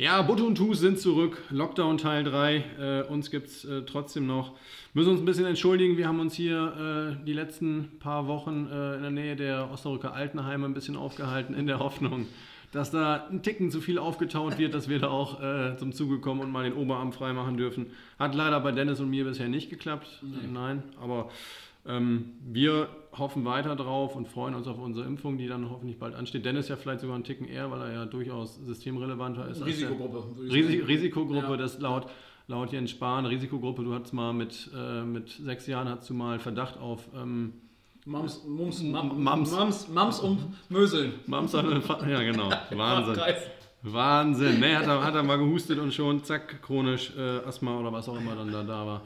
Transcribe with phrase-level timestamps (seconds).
[0.00, 1.42] Ja, Butte und Tus sind zurück.
[1.50, 2.64] Lockdown Teil 3.
[2.78, 4.54] Äh, uns gibt es äh, trotzdem noch.
[4.94, 5.96] Müssen uns ein bisschen entschuldigen.
[5.96, 10.14] Wir haben uns hier äh, die letzten paar Wochen äh, in der Nähe der Osnabrücker
[10.14, 12.28] Altenheime ein bisschen aufgehalten, in der Hoffnung,
[12.70, 16.20] dass da ein Ticken zu viel aufgetaut wird, dass wir da auch äh, zum Zuge
[16.20, 17.86] kommen und mal den Oberarm freimachen dürfen.
[18.20, 20.22] Hat leider bei Dennis und mir bisher nicht geklappt.
[20.22, 20.48] Nee.
[20.52, 21.28] Nein, aber
[21.84, 26.44] wir hoffen weiter drauf und freuen uns auf unsere Impfung, die dann hoffentlich bald ansteht.
[26.44, 29.64] Dennis ja vielleicht sogar einen Ticken eher, weil er ja durchaus systemrelevanter ist.
[29.64, 30.36] Risikogruppe.
[30.36, 30.86] würde ich Risi sagen.
[30.86, 31.56] Risikogruppe, Ja.
[31.56, 32.06] das laut,
[32.46, 36.38] laut Jens Spahn, Risikogruppe, du hattest mal mit, äh, mit sechs Jahren hast du mal
[36.38, 37.54] Verdacht auf ähm,
[38.04, 39.14] Mams, Mums, Mams.
[39.16, 39.52] Mams.
[39.52, 40.38] Mams, Mams und
[40.70, 41.12] Möseln.
[41.26, 41.62] Mams, ja
[42.22, 43.20] genau, Wahnsinn.
[43.82, 47.92] Wahnsinn, ne, hat er, hat er mal gehustet und schon, zack, chronisch äh, Asthma oder
[47.92, 49.02] was auch immer dann da, da war.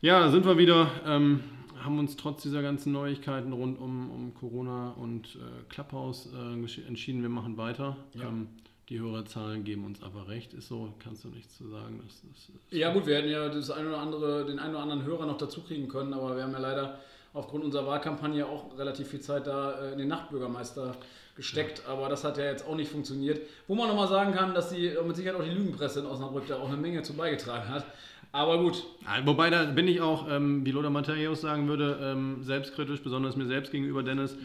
[0.00, 1.40] Ja, da sind wir wieder, ähm,
[1.84, 7.22] haben uns trotz dieser ganzen Neuigkeiten rund um, um Corona und äh, Clubhouse äh, entschieden,
[7.22, 7.96] wir machen weiter.
[8.14, 8.28] Ja.
[8.28, 8.48] Ähm,
[8.88, 12.00] die Hörerzahlen geben uns einfach recht, ist so, kannst du nichts zu sagen.
[12.04, 15.04] Das, das, Ja gut, wir hätten ja das ein oder andere, den einen oder anderen
[15.04, 16.98] Hörer noch dazu kriegen können, aber wir haben ja leider
[17.32, 20.96] aufgrund unserer Wahlkampagne auch relativ viel Zeit da äh, in den Nachtbürgermeister
[21.36, 23.40] gesteckt, aber das hat ja jetzt auch nicht funktioniert.
[23.68, 26.58] Wo man nochmal sagen kann, dass die mit Sicherheit auch die Lügenpresse in Osnabrück da
[26.58, 27.86] auch eine Menge zu beigetragen hat.
[28.32, 32.44] Aber gut, Ja, Wobei, da bin ich auch, ähm, wie Lothar Matthäus sagen würde, ähm,
[32.44, 34.36] selbstkritisch, besonders mir selbst gegenüber, Dennis.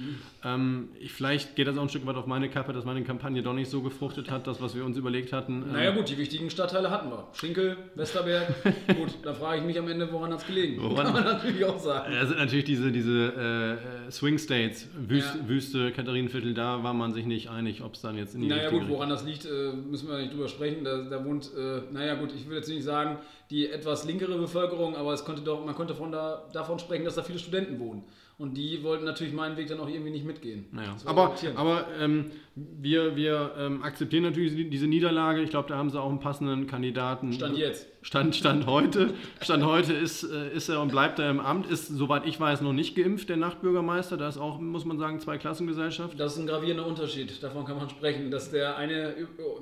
[0.43, 3.43] Ähm, ich, vielleicht geht das auch ein Stück weit auf meine Kappe, dass meine Kampagne
[3.43, 5.61] doch nicht so gefruchtet hat, das, was wir uns überlegt hatten.
[5.67, 7.27] Ähm, naja gut, die wichtigen Stadtteile hatten wir.
[7.33, 8.47] Schinkel, Westerberg.
[8.97, 10.81] gut, da frage ich mich am Ende, woran hat es gelegen?
[10.81, 12.11] Woran- Kann man natürlich auch sagen.
[12.11, 15.47] Das sind natürlich diese, diese äh, Swing States, Wüste, Ja.
[15.47, 18.71] Wüste, Katharinenviertel, da war man sich nicht einig, ob es dann jetzt in die Naja
[18.71, 20.83] gut, woran das liegt, äh, müssen wir nicht drüber sprechen.
[20.83, 23.17] Da, da wohnt, äh, naja gut, ich will jetzt nicht sagen,
[23.51, 27.15] die etwas linkere Bevölkerung, aber es konnte doch, man konnte von da, davon sprechen, dass
[27.15, 28.03] da viele Studenten wohnen.
[28.37, 30.65] Und die wollten natürlich meinen Weg dann auch irgendwie nicht mitgehen.
[30.73, 35.41] Naja, aber, aber ähm, wir, wir ähm, akzeptieren natürlich die- diese Niederlage.
[35.41, 37.31] Ich glaube, da haben sie auch einen passenden Kandidaten.
[37.31, 37.87] Stand jetzt.
[38.01, 39.13] Stand, Stand heute.
[39.41, 41.67] Stand heute ist, äh, ist er und bleibt er im Amt.
[41.67, 44.17] Ist, soweit ich weiß, noch nicht geimpft, der Nachtbürgermeister.
[44.17, 46.19] Da ist auch, muss man sagen, zwei Klassengesellschaft.
[46.19, 49.15] Das ist ein gravierender Unterschied, davon kann man sprechen, dass der eine,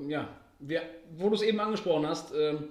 [0.08, 0.26] ja,
[0.58, 0.82] wer,
[1.16, 2.64] wo du es eben angesprochen hast, ähm,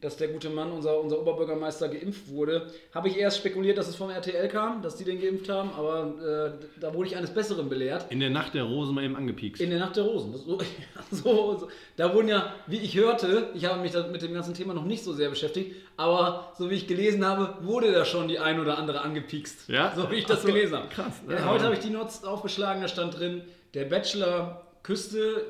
[0.00, 3.96] dass der gute Mann, unser, unser Oberbürgermeister, geimpft wurde, habe ich erst spekuliert, dass es
[3.96, 7.68] vom RTL kam, dass die den geimpft haben, aber äh, da wurde ich eines Besseren
[7.68, 8.06] belehrt.
[8.10, 9.60] In der Nacht der Rosen mal eben angepiekst.
[9.60, 10.34] In der Nacht der Rosen.
[10.36, 10.58] So,
[11.10, 14.72] so, so, da wurden ja, wie ich hörte, ich habe mich mit dem ganzen Thema
[14.72, 18.38] noch nicht so sehr beschäftigt, aber so wie ich gelesen habe, wurde da schon die
[18.38, 19.68] ein oder andere angepiekst.
[19.68, 19.92] Ja?
[19.94, 20.88] So wie ich das so, gelesen habe.
[20.88, 21.20] krass.
[21.28, 21.44] Ja.
[21.46, 23.42] heute habe ich die Notes aufgeschlagen, da stand drin,
[23.74, 25.44] der Bachelor küsste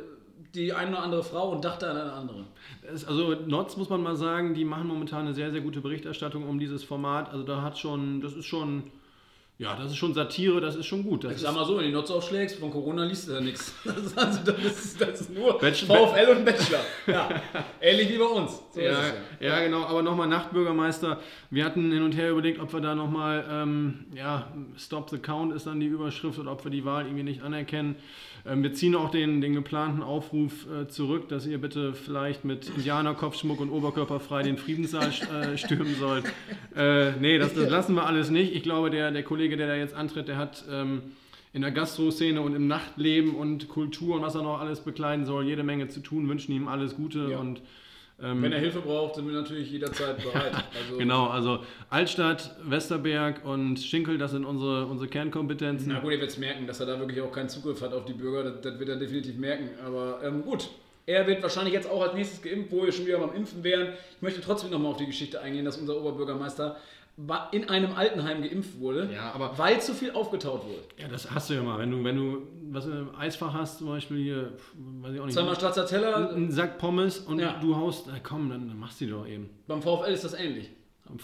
[0.54, 2.44] die eine oder andere Frau und dachte an eine andere.
[3.06, 6.58] Also Notz muss man mal sagen, die machen momentan eine sehr, sehr gute Berichterstattung um
[6.58, 7.30] dieses Format.
[7.30, 8.84] Also da hat schon, das ist schon,
[9.58, 11.24] ja, das ist schon Satire, das ist schon gut.
[11.24, 13.40] Das Ich ist, sag mal so, wenn du Notes aufschlägst, von Corona liest du ja
[13.40, 13.72] nichts.
[13.84, 16.80] Das ist, also, das ist, das ist nur Bachelor- VfL und Bachelor.
[17.06, 17.28] Ja,
[17.80, 18.60] ähnlich wie bei uns.
[18.72, 19.02] So ja, ja.
[19.40, 21.20] ja, genau, aber nochmal Nachtbürgermeister.
[21.50, 24.46] Wir hatten hin und her überlegt, ob wir da nochmal, ähm, ja,
[24.78, 27.96] Stop the Count ist dann die Überschrift oder ob wir die Wahl irgendwie nicht anerkennen.
[28.46, 32.70] Ähm, wir ziehen auch den, den geplanten Aufruf äh, zurück, dass ihr bitte vielleicht mit
[32.76, 36.24] Indianerkopfschmuck und Oberkörperfrei den Friedenssaal äh, stürmen sollt.
[36.76, 38.54] Äh, nee, das, das lassen wir alles nicht.
[38.54, 41.02] Ich glaube, der, der Kollege, der da jetzt antritt, der hat ähm,
[41.52, 45.44] in der Gastro-Szene und im Nachtleben und Kultur und was er noch alles bekleiden soll,
[45.44, 47.38] jede Menge zu tun, wünschen ihm alles Gute Ja.
[47.38, 47.60] und
[48.22, 50.52] ähm, Wenn er Hilfe braucht, sind wir natürlich jederzeit bereit.
[50.80, 55.92] Also, Genau, also Altstadt, Westerberg und Schinkel, das sind unsere, unsere Kernkompetenzen.
[55.92, 58.12] Na gut, ihr werdet merken, dass er da wirklich auch keinen Zugriff hat auf die
[58.12, 58.44] Bürger.
[58.44, 59.70] Das, das wird er definitiv merken.
[59.84, 60.68] Aber ähm, gut,
[61.06, 63.94] er wird wahrscheinlich jetzt auch als nächstes geimpft, wo wir schon wieder beim Impfen wären.
[64.16, 66.76] Ich möchte trotzdem nochmal auf die Geschichte eingehen, dass unser Oberbürgermeister
[67.52, 70.78] in einem Altenheim geimpft wurde, Ja, aber weil zu viel aufgetaut wurde.
[70.98, 71.78] ja, das hast du ja mal.
[71.78, 72.38] Wenn du, wenn du
[72.72, 74.52] was im Eisfach hast, zum Beispiel hier,
[75.02, 77.58] weiß ich auch nicht, Zweimal Stracciatella, einen Sack Pommes und Ja.
[77.60, 79.50] du haust, na komm, dann, dann machst du die doch eben.
[79.66, 80.70] beim VfL ist das ähnlich.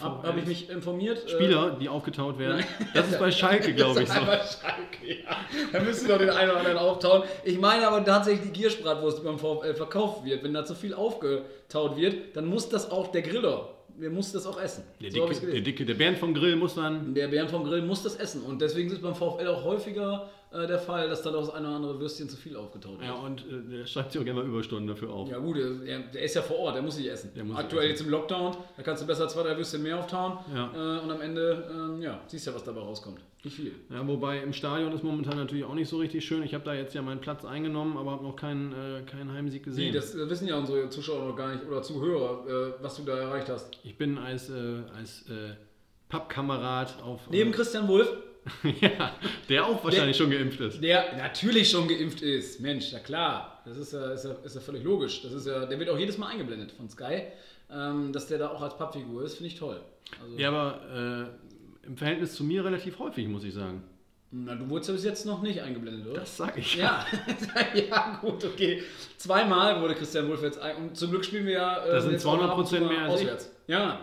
[0.01, 1.25] Habe hab ich mich informiert.
[1.25, 2.61] äh, Spieler, die aufgetaut werden.
[2.93, 4.21] Das ist bei Schalke, glaube ich, Das so.
[4.21, 5.35] einfach Schalke, ja.
[5.71, 7.23] Da müsste doch den einen oder anderen auftauen.
[7.45, 10.43] Ich meine aber tatsächlich die Giersbratwurst, die beim VfL verkauft wird.
[10.43, 14.45] Wenn da zu viel aufgetaut wird, dann muss das auch der Griller, der muss das
[14.45, 14.83] auch essen.
[15.01, 17.13] Der So dicke, der dicke, der Bernd vom Grill muss dann.
[17.13, 18.43] Der Bären vom Grill muss das essen.
[18.43, 21.49] Und deswegen ist es beim VfL auch häufiger äh, der Fall, dass da doch das
[21.53, 23.03] eine oder andere Würstchen zu viel aufgetaut wird.
[23.09, 25.29] Ja, und äh, der schreibt sich auch gerne mal Überstunden dafür auf.
[25.29, 27.31] Ja gut, der, der ist ja vor Ort, der muss nicht essen.
[27.45, 30.39] Muss Aktuell nicht jetzt im Lockdown, da kannst du besser zwei, drei Würstchen mehr auftauen
[30.53, 30.71] Ja.
[30.73, 33.19] äh, und am Ende, ähm, ja, siehst ja, was dabei rauskommt.
[33.43, 33.71] Nicht viel.
[33.89, 36.43] Ja, wobei im Stadion ist momentan natürlich auch nicht so richtig schön.
[36.43, 39.63] Ich habe da jetzt ja meinen Platz eingenommen, aber habe noch keinen, äh, keinen Heimsieg
[39.63, 39.93] gesehen.
[39.93, 43.17] das äh, wissen ja unsere Zuschauer noch gar nicht oder Zuhörer, äh, was du da
[43.17, 43.77] erreicht hast.
[43.83, 45.25] Ich bin als, äh, als
[46.09, 47.29] Pappkamerad auf.
[47.29, 48.11] Neben Christian Wulff,
[48.81, 49.15] ja,
[49.49, 50.81] der auch wahrscheinlich der, schon geimpft ist.
[50.81, 52.59] Der natürlich schon geimpft ist.
[52.59, 53.61] Mensch, na klar.
[53.65, 55.21] Das ist ja, ist ja, ist ja völlig logisch.
[55.21, 57.23] Das ist ja, der wird auch jedes Mal eingeblendet von Sky.
[57.69, 59.81] Ähm, dass der da auch als Pappfigur ist, finde ich toll.
[60.21, 61.29] Also, ja, aber
[61.83, 63.83] äh, im Verhältnis zu mir relativ häufig, muss ich sagen.
[64.31, 66.19] Na, du wurdest ja bis jetzt noch nicht eingeblendet, oder?
[66.19, 66.75] Das sag ich.
[66.75, 67.05] Ja,
[67.73, 68.83] ja gut, okay.
[69.17, 71.85] Zweimal wurde Christian Wolf jetzt ein und zum Glück spielen wir ja.
[71.85, 73.51] Äh, das sind 200 Prozent mehr als auswärts.
[73.65, 73.73] Ich.
[73.73, 74.01] Ja,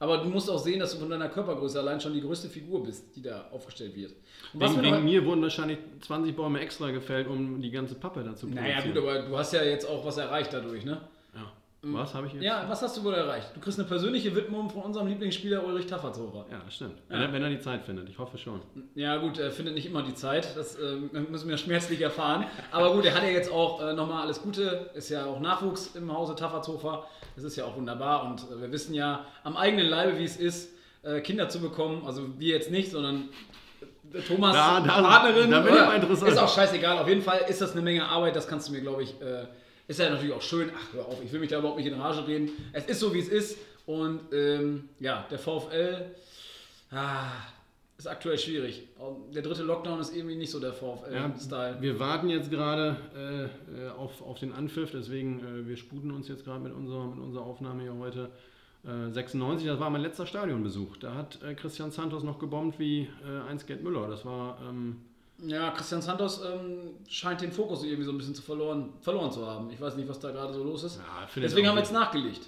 [0.00, 2.82] aber du musst auch sehen, dass du von deiner Körpergröße allein schon die größte Figur
[2.82, 4.14] bist, die da aufgestellt wird.
[4.54, 8.48] Und wegen, wegen mir wurden wahrscheinlich 20 Bäume extra gefällt, um die ganze Pappe dazu
[8.48, 11.02] zu Naja gut, aber du hast ja jetzt auch was erreicht dadurch, ne?
[11.82, 11.94] Mhm.
[11.94, 12.42] Was habe ich jetzt?
[12.42, 13.52] Ja, was hast du wohl erreicht?
[13.54, 16.44] Du kriegst eine persönliche Widmung von unserem Lieblingsspieler Ulrich Tafferzhofer.
[16.50, 16.98] Ja, das stimmt.
[17.08, 17.14] Ja.
[17.14, 18.60] Wenn, er, wenn, er, die Zeit findet, ich hoffe schon.
[18.94, 20.96] Ja, gut, er findet nicht immer die Zeit, das äh,
[21.30, 22.44] müssen wir schmerzlich erfahren.
[22.70, 25.96] Aber gut, er hat ja jetzt auch äh, nochmal alles Gute, ist ja auch Nachwuchs
[25.96, 27.06] im Hause Tafferzhofer.
[27.34, 30.36] Das ist ja auch wunderbar und äh, wir wissen ja am eigenen Leibe, wie es
[30.36, 32.02] ist, äh, Kinder zu bekommen.
[32.04, 33.30] Also wir jetzt nicht, sondern
[34.12, 35.50] äh, Thomas da, da, Partnerin.
[35.50, 36.32] Da bin ich mal interessant.
[36.32, 36.98] Ist auch scheißegal.
[36.98, 38.36] Auf jeden Fall ist das eine Menge Arbeit.
[38.36, 39.46] Das kannst du mir, glaube ich, äh,
[39.90, 42.00] ist ja natürlich auch schön, ach hör auf, ich will mich da überhaupt nicht in
[42.00, 42.50] Rage reden.
[42.72, 43.58] Es ist so, wie es ist.
[43.86, 46.14] Und ähm, ja, der VfL
[46.92, 47.32] ah,
[47.98, 48.86] ist aktuell schwierig.
[49.34, 51.74] Der dritte Lockdown ist irgendwie nicht so der VfL-Style.
[51.74, 56.28] Ja, wir warten jetzt gerade äh, auf, auf den Anpfiff, deswegen äh, wir sputen uns
[56.28, 58.30] jetzt gerade mit unserer, mit unserer Aufnahme hier heute.
[58.84, 60.98] Äh, 96, das war mein letzter Stadionbesuch.
[60.98, 64.06] Da hat äh, Christian Santos noch gebombt wie äh, einst Gerd Müller.
[64.06, 64.98] Das war ähm,
[65.46, 69.46] ja, Christian Santos ähm, scheint den Fokus irgendwie so ein bisschen zu verloren, verloren zu
[69.46, 69.70] haben.
[69.70, 70.98] Ich weiß nicht, was da gerade so los ist.
[70.98, 72.42] Ja, Deswegen haben wir jetzt nachgelegt.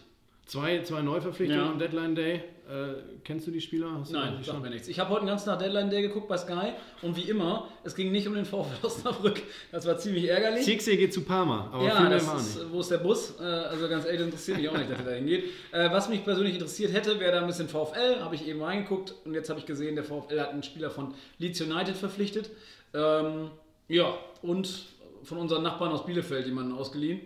[0.47, 1.71] Zwei, zwei Neuverpflichtungen ja.
[1.71, 2.43] am Deadline Day.
[2.69, 2.95] Äh,
[3.25, 3.91] kennst du die Spieler?
[4.01, 4.89] Hast Nein, sag mir nichts.
[4.89, 6.73] Ich habe heute den ganzen Tag Deadline Day geguckt bei Sky
[7.03, 9.43] und wie immer, es ging nicht um den VfL Osnabrück.
[9.71, 10.65] Das war ziemlich ärgerlich.
[10.65, 13.35] Zixi geht zu Parma, aber ja, das ist, wo ist der Bus?
[13.41, 15.45] Äh, also ganz ehrlich, interessiert mich auch nicht, dass er da hingeht.
[15.73, 18.21] Äh, was mich persönlich interessiert hätte, wäre da ein bisschen VfL.
[18.21, 21.15] Habe ich eben reingeguckt und jetzt habe ich gesehen, der VfL hat einen Spieler von
[21.39, 22.51] Leeds United verpflichtet.
[22.95, 23.51] Ähm,
[23.89, 24.87] ja, und
[25.23, 27.21] von unseren Nachbarn aus Bielefeld jemanden ausgeliehen.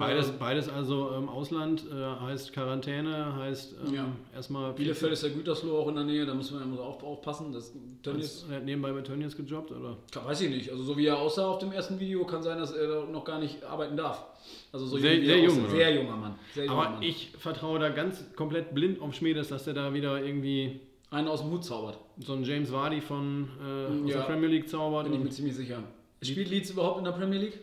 [0.00, 4.06] Beides, beides also im Ausland äh, heißt Quarantäne, heißt ähm, ja.
[4.34, 4.72] erstmal.
[4.72, 7.52] Bielefeld ist der Gütersloh auch in der Nähe, da muss man immer auch aufpassen.
[7.52, 9.98] Das Tönnies, er hat nebenbei bei Tönnies gejobbt, oder?
[10.24, 10.70] weiß ich nicht.
[10.70, 13.38] Also so wie er aussah auf dem ersten Video, kann sein, dass er noch gar
[13.38, 14.24] nicht arbeiten darf.
[14.72, 16.34] Also so sehr, sehr jung, sehr junger Mann.
[16.54, 17.02] Sehr junger Aber Mann.
[17.02, 21.40] ich vertraue da ganz komplett blind auf Schmiedes, dass er da wieder irgendwie einen aus
[21.40, 21.98] dem Hut zaubert.
[22.18, 25.04] So ein James Vardy von äh, ja, der Premier League zaubert.
[25.04, 25.82] Bin ich mir ziemlich sicher.
[26.22, 27.58] Spielt Leeds überhaupt in der Premier League?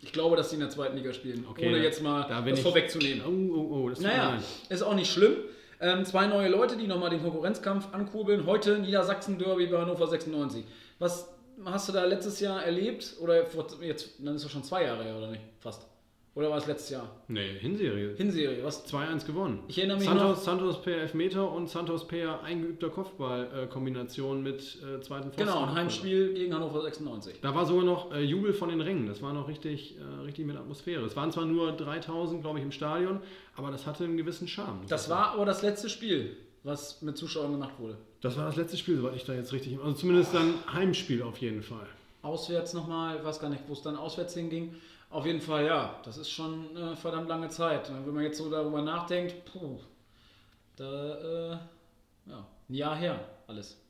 [0.00, 1.44] Ich glaube, dass sie in der zweiten Liga spielen.
[1.48, 3.22] Okay, ohne jetzt mal da das vorwegzunehmen.
[3.26, 4.38] Oh, oh, oh, das naja,
[4.68, 5.36] ist auch nicht schlimm.
[5.80, 8.46] Ähm, zwei neue Leute, die nochmal den Konkurrenzkampf ankurbeln.
[8.46, 10.64] Heute Niedersachsen-Derby bei Hannover 96.
[10.98, 11.28] Was
[11.64, 13.16] hast du da letztes Jahr erlebt?
[13.20, 13.44] Oder
[13.82, 15.42] jetzt, dann ist das schon zwei Jahre her, oder nicht?
[15.60, 15.86] Fast.
[16.38, 17.10] Oder war es letztes Jahr?
[17.26, 18.14] Nee, Hinserie.
[18.16, 18.86] Hinserie, was?
[18.86, 19.58] 2-1 gewonnen.
[19.66, 20.44] Ich erinnere mich Santos, noch.
[20.44, 25.36] Santos per Elfmeter und Santos per eingeübter Kopfball-Kombination mit äh, zweiten Pfosten.
[25.36, 27.40] Genau, ein Heimspiel gegen Hannover 96.
[27.40, 29.08] Da war sogar noch äh, Jubel von den Rängen.
[29.08, 31.04] Das war noch richtig, äh, richtig mit Atmosphäre.
[31.04, 33.18] Es waren zwar nur 3000, glaube ich, im Stadion,
[33.56, 34.82] aber das hatte einen gewissen Charme.
[34.88, 37.96] Das war aber das letzte Spiel, was mit Zuschauern gemacht wurde.
[38.20, 39.76] Das war das letzte Spiel, soweit ich da jetzt richtig.
[39.80, 41.88] Also zumindest dann Heimspiel auf jeden Fall.
[42.22, 44.76] Auswärts nochmal, ich weiß gar nicht, wo es dann auswärts hinging.
[45.10, 47.90] Auf jeden Fall, ja, das ist schon eine verdammt lange Zeit.
[48.04, 49.78] Wenn man jetzt so darüber nachdenkt, puh,
[50.76, 51.50] da, äh,
[52.26, 53.80] ja, ein Jahr her, alles.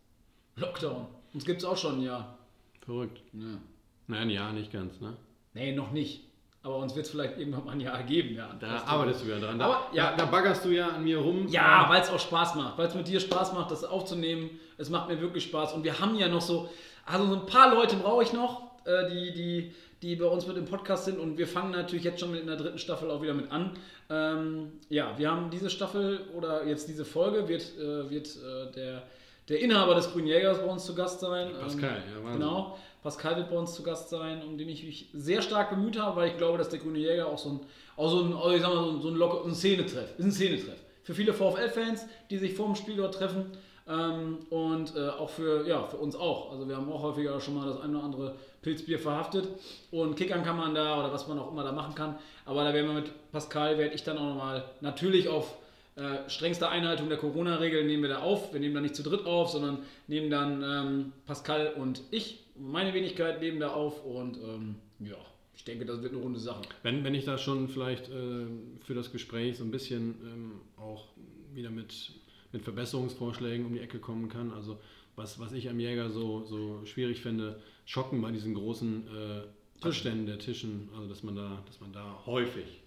[0.56, 1.06] Lockdown.
[1.34, 2.38] Uns gibt es auch schon ein Jahr.
[2.84, 3.20] Verrückt.
[3.32, 3.58] Ja.
[4.06, 5.16] Nein, ein Jahr nicht ganz, ne?
[5.54, 6.24] Nee, noch nicht.
[6.62, 8.52] Aber uns wird es vielleicht irgendwann mal ein Jahr geben, ja.
[8.58, 9.58] Da arbeitest du ja dran.
[9.58, 11.46] Da, Aber, ja, da, da baggerst du ja an mir rum.
[11.48, 12.78] Ja, weil es auch Spaß macht.
[12.78, 14.50] Weil es mit dir Spaß macht, das aufzunehmen.
[14.76, 15.74] Es macht mir wirklich Spaß.
[15.74, 16.68] Und wir haben ja noch so,
[17.04, 20.56] also so ein paar Leute brauche ich noch, äh, die, die die bei uns mit
[20.56, 23.20] dem Podcast sind und wir fangen natürlich jetzt schon mit in der dritten Staffel auch
[23.20, 23.72] wieder mit an.
[24.10, 29.02] Ähm, ja, wir haben diese Staffel oder jetzt diese Folge wird, äh, wird äh, der,
[29.48, 31.50] der Inhaber des Grünen Jägers bei uns zu Gast sein.
[31.60, 32.40] Pascal, ähm, ja, Wahnsinn.
[32.40, 35.98] Genau, Pascal wird bei uns zu Gast sein, um den ich mich sehr stark bemüht
[35.98, 37.60] habe, weil ich glaube, dass der Grüne Jäger auch so ein,
[37.96, 40.24] auch so ein, also ich sag mal, so ein, so ein, Locker, ein Szenetreff ist.
[40.24, 40.78] Ein Szenetreff.
[41.02, 43.46] Für viele VfL-Fans, die sich vor dem Spiel dort treffen.
[43.88, 46.52] Ähm, und äh, auch für, ja, für uns auch.
[46.52, 49.48] Also wir haben auch häufiger schon mal das eine oder andere Pilzbier verhaftet.
[49.90, 52.18] Und kickern kann man da oder was man auch immer da machen kann.
[52.44, 55.56] Aber da werden wir mit Pascal, werde ich dann auch nochmal natürlich auf
[55.98, 58.52] äh, strengste Einhaltung der Corona-Regeln nehmen wir da auf.
[58.52, 62.94] Wir nehmen da nicht zu dritt auf, sondern nehmen dann ähm, Pascal und ich, meine
[62.94, 64.04] Wenigkeit, nehmen da auf.
[64.04, 65.16] Und ähm, ja,
[65.56, 66.62] ich denke, das wird eine runde Sache.
[66.84, 68.46] Wenn, wenn ich da schon vielleicht äh,
[68.84, 71.06] für das Gespräch so ein bisschen ähm, auch
[71.52, 72.12] wieder mit,
[72.52, 74.52] mit Verbesserungsvorschlägen um die Ecke kommen kann.
[74.52, 74.78] Also
[75.16, 80.26] was, was ich am Jäger so, so schwierig finde, schocken bei diesen großen äh, Abständen
[80.26, 82.82] der Tischen, also dass man da, dass man da häufig,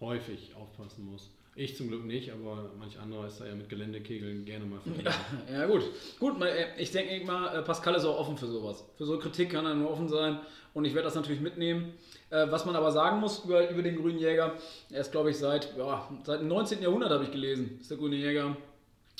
[0.00, 1.30] häufig aufpassen muss.
[1.58, 5.08] Ich zum Glück nicht, aber manch anderer ist da ja mit Geländekegeln gerne mal vertreten.
[5.48, 5.84] Ja, ja, gut.
[6.20, 6.34] Gut,
[6.76, 8.84] ich denke mal, Pascal ist auch offen für sowas.
[8.96, 10.38] Für so Kritik kann er nur offen sein
[10.74, 11.94] und ich werde das natürlich mitnehmen.
[12.28, 14.54] Äh, was man aber sagen muss über, über den Grünen Jäger,
[14.90, 16.82] er ist, glaube ich, seit, ja, seit dem 19.
[16.82, 18.54] Jahrhundert, habe ich gelesen, ist der Grüne Jäger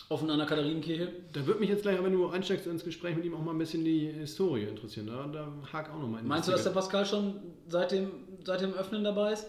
[0.09, 1.13] offen an der Katharinenkirche.
[1.33, 3.59] Da würde mich jetzt gleich, wenn du einsteigst ins Gespräch mit ihm, auch mal ein
[3.59, 5.07] bisschen die Historie interessieren.
[5.07, 7.35] Da, da hake auch nochmal in Meinst du, dass der Pascal schon
[7.69, 8.11] seit dem,
[8.45, 9.47] seit dem Öffnen dabei ist?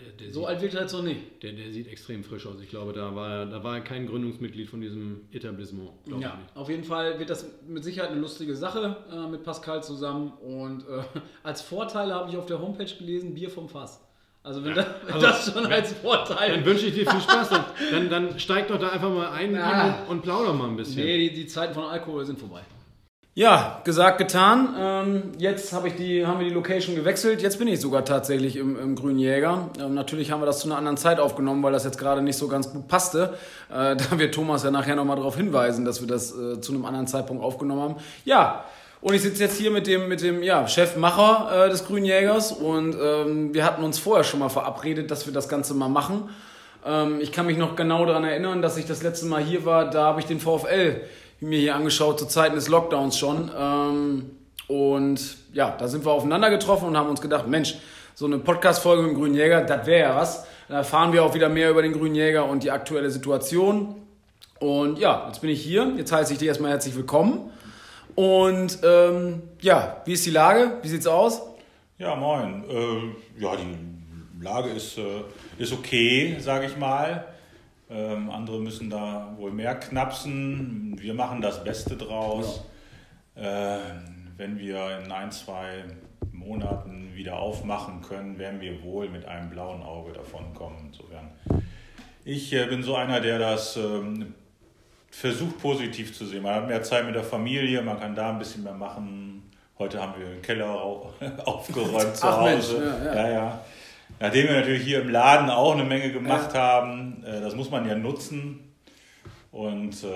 [0.00, 1.42] der, der so sieht, alt wirkt er jetzt noch nicht.
[1.42, 2.56] Der, der sieht extrem frisch aus.
[2.62, 5.90] Ich glaube, da war, er, da war er kein Gründungsmitglied von diesem Etablissement.
[6.20, 10.32] Ja, auf jeden Fall wird das mit Sicherheit eine lustige Sache äh, mit Pascal zusammen.
[10.40, 11.02] Und äh,
[11.42, 14.03] als Vorteile habe ich auf der Homepage gelesen, Bier vom Fass.
[14.46, 16.52] Also wenn, ja, das, wenn also, das, schon als Vorteil.
[16.52, 17.48] Dann wünsche ich dir viel Spaß.
[17.48, 20.00] Dann, dann, dann steig doch da einfach mal ein ja.
[20.06, 21.02] und, und plauder mal ein bisschen.
[21.02, 22.60] Nee, die, die Zeiten von Alkohol sind vorbei.
[23.36, 24.76] Ja, gesagt, getan.
[24.78, 27.40] Ähm, jetzt hab ich die, haben wir die Location gewechselt.
[27.40, 29.70] Jetzt bin ich sogar tatsächlich im, im Grünen Jäger.
[29.80, 32.36] Ähm, natürlich haben wir das zu einer anderen Zeit aufgenommen, weil das jetzt gerade nicht
[32.36, 33.34] so ganz gut passte.
[33.70, 36.84] Äh, da wird Thomas ja nachher nochmal darauf hinweisen, dass wir das äh, zu einem
[36.84, 37.96] anderen Zeitpunkt aufgenommen haben.
[38.26, 38.66] Ja,
[39.04, 42.52] und ich sitze jetzt hier mit dem, mit dem ja, Chefmacher äh, des Grünen Jägers
[42.52, 46.30] und ähm, wir hatten uns vorher schon mal verabredet, dass wir das Ganze mal machen.
[46.86, 49.90] Ähm, ich kann mich noch genau daran erinnern, dass ich das letzte Mal hier war,
[49.90, 51.02] da habe ich den VfL
[51.40, 53.50] mir hier angeschaut zu Zeiten des Lockdowns schon.
[53.54, 54.30] Ähm,
[54.68, 57.74] und ja, da sind wir aufeinander getroffen und haben uns gedacht, Mensch,
[58.14, 60.46] so eine Podcast-Folge mit dem Grünen Jäger, das wäre ja was.
[60.68, 63.96] Da erfahren wir auch wieder mehr über den Grünen Jäger und die aktuelle Situation.
[64.60, 65.92] Und ja, jetzt bin ich hier.
[65.98, 67.50] Jetzt heiße ich dir erstmal herzlich willkommen.
[68.14, 70.78] Und ähm, ja, wie ist die Lage?
[70.82, 71.42] Wie sieht's aus?
[71.98, 72.64] Ja, moin.
[72.68, 75.22] Äh, ja, die Lage ist, äh,
[75.58, 77.24] ist okay, sage ich mal.
[77.90, 80.96] Ähm, andere müssen da wohl mehr knapsen.
[80.98, 82.64] Wir machen das Beste draus.
[83.36, 83.76] Ja.
[83.76, 83.80] Äh,
[84.36, 85.84] wenn wir in ein, zwei
[86.32, 90.76] Monaten wieder aufmachen können, werden wir wohl mit einem blauen Auge davon kommen.
[90.86, 91.30] Insofern.
[92.24, 94.34] Ich äh, bin so einer, der das ähm,
[95.14, 96.42] versucht positiv zu sehen.
[96.42, 99.42] Man hat mehr Zeit mit der Familie, man kann da ein bisschen mehr machen.
[99.78, 100.70] Heute haben wir den Keller
[101.44, 102.78] aufgeräumt zu Hause.
[102.78, 103.14] Mensch, ja, ja.
[103.14, 103.60] ja, ja.
[104.20, 106.60] Nachdem wir natürlich hier im Laden auch eine Menge gemacht ja.
[106.60, 108.74] haben, äh, das muss man ja nutzen.
[109.52, 110.06] Und äh,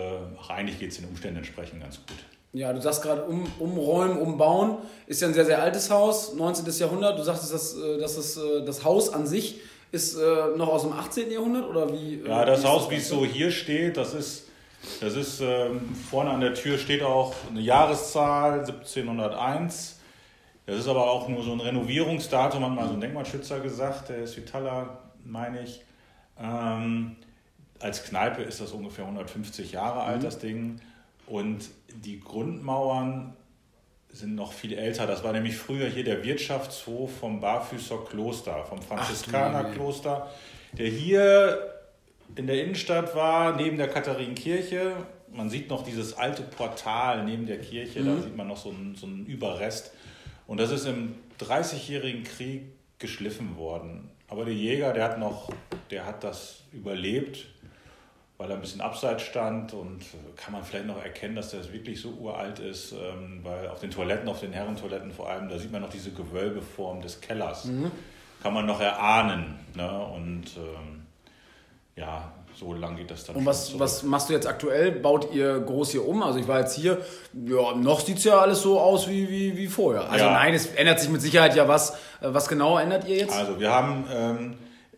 [0.40, 2.16] ach, eigentlich geht es den Umständen entsprechend ganz gut.
[2.52, 4.78] Ja, du sagst gerade um, umräumen, umbauen.
[5.06, 6.66] Ist ja ein sehr, sehr altes Haus, 19.
[6.78, 7.18] Jahrhundert.
[7.18, 10.18] Du sagst, dass, äh, dass das, das Haus an sich ist
[10.58, 11.30] noch aus dem 18.
[11.30, 12.20] Jahrhundert oder wie?
[12.26, 14.47] Ja, das wie Haus, wie es so hier steht, das ist,
[15.00, 20.00] das ist ähm, vorne an der Tür steht auch eine Jahreszahl 1701.
[20.66, 24.18] Das ist aber auch nur so ein Renovierungsdatum, hat mal so ein Denkmalschützer gesagt, der
[24.18, 25.82] ist Vitala, meine ich.
[26.38, 27.16] Ähm,
[27.80, 30.24] als Kneipe ist das ungefähr 150 Jahre alt, mhm.
[30.24, 30.80] das Ding.
[31.26, 33.34] Und die Grundmauern
[34.10, 35.06] sind noch viel älter.
[35.06, 40.30] Das war nämlich früher hier der Wirtschaftshof vom Barfüßer Kloster, vom Franziskanerkloster,
[40.72, 41.77] der hier
[42.36, 44.96] in der Innenstadt war, neben der Katharinenkirche.
[45.32, 48.06] Man sieht noch dieses alte Portal neben der Kirche, mhm.
[48.06, 49.92] da sieht man noch so einen, so einen Überrest.
[50.46, 52.62] Und das ist im 30-jährigen Krieg
[52.98, 54.10] geschliffen worden.
[54.28, 55.50] Aber der Jäger, der hat noch,
[55.90, 57.46] der hat das überlebt,
[58.36, 60.04] weil er ein bisschen abseits stand und
[60.36, 63.90] kann man vielleicht noch erkennen, dass das wirklich so uralt ist, ähm, weil auf den
[63.90, 67.64] Toiletten, auf den Herrentoiletten vor allem, da sieht man noch diese Gewölbeform des Kellers.
[67.66, 67.90] Mhm.
[68.42, 69.58] Kann man noch erahnen.
[69.74, 69.90] Ne?
[69.90, 70.97] Und ähm,
[71.98, 73.36] ja, so lang geht das dann.
[73.36, 74.92] Und was, was machst du jetzt aktuell?
[74.92, 76.22] Baut ihr groß hier um?
[76.22, 76.98] Also ich war jetzt hier,
[77.46, 80.10] ja, noch sieht es ja alles so aus wie, wie, wie vorher.
[80.10, 80.32] Also ja.
[80.32, 81.92] nein, es ändert sich mit Sicherheit ja was.
[82.20, 83.34] Äh, was genau ändert ihr jetzt?
[83.34, 84.54] Also wir haben ähm,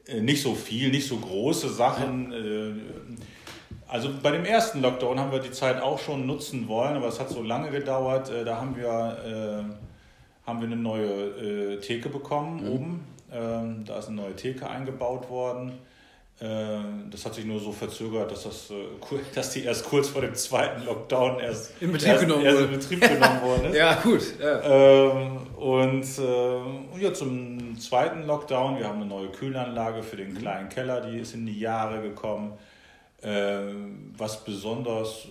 [0.06, 2.32] äh, nicht so viel, nicht so große Sachen.
[2.32, 2.38] Ja.
[2.38, 2.74] Äh,
[3.88, 7.18] also bei dem ersten Lockdown haben wir die Zeit auch schon nutzen wollen, aber es
[7.18, 8.30] hat so lange gedauert.
[8.44, 12.70] Da haben wir, äh, haben wir eine neue äh, Theke bekommen mhm.
[12.70, 13.04] oben.
[13.32, 15.72] Ähm, da ist eine neue Theke eingebaut worden.
[16.40, 16.46] Äh,
[17.10, 18.74] das hat sich nur so verzögert, dass, das, äh,
[19.34, 22.70] dass die erst kurz vor dem zweiten Lockdown erst in Betrieb, erst, genommen, erst in
[22.70, 23.76] Betrieb genommen worden ist.
[23.76, 24.22] ja, gut.
[24.40, 24.62] Ja.
[24.62, 30.70] Ähm, und äh, ja, zum zweiten Lockdown, wir haben eine neue Kühlanlage für den kleinen
[30.70, 32.52] Keller, die ist in die Jahre gekommen.
[34.16, 35.28] was besonders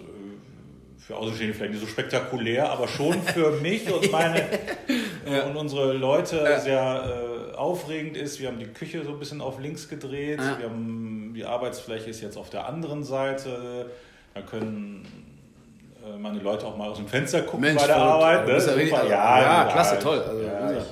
[0.99, 4.45] für Außenstehende vielleicht nicht so spektakulär, aber schon für mich und meine
[5.25, 5.45] ja.
[5.45, 7.28] und unsere Leute sehr
[7.59, 10.39] aufregend ist, wir haben die Küche so ein bisschen auf links gedreht.
[10.39, 10.57] Ja.
[10.57, 13.91] Wir haben, die Arbeitsfläche ist jetzt auf der anderen Seite.
[14.33, 15.05] Da können
[16.05, 18.13] äh, meine Leute auch mal aus dem Fenster gucken Mensch, bei der verrückt.
[18.13, 18.47] Arbeit.
[18.47, 18.53] Ne?
[18.53, 20.19] Ja, richtig, also, ja, ja, klasse, toll.
[20.21, 20.83] Also, ja, ich,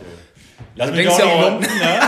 [0.76, 2.00] Lass mich auch ja auch unten, ne?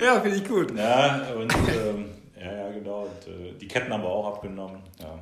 [0.04, 0.76] ja, finde ich gut.
[0.76, 2.06] Ja, und ähm,
[2.40, 3.02] ja, ja, genau.
[3.02, 4.78] Und, äh, die Ketten haben wir auch abgenommen.
[5.00, 5.18] Ja.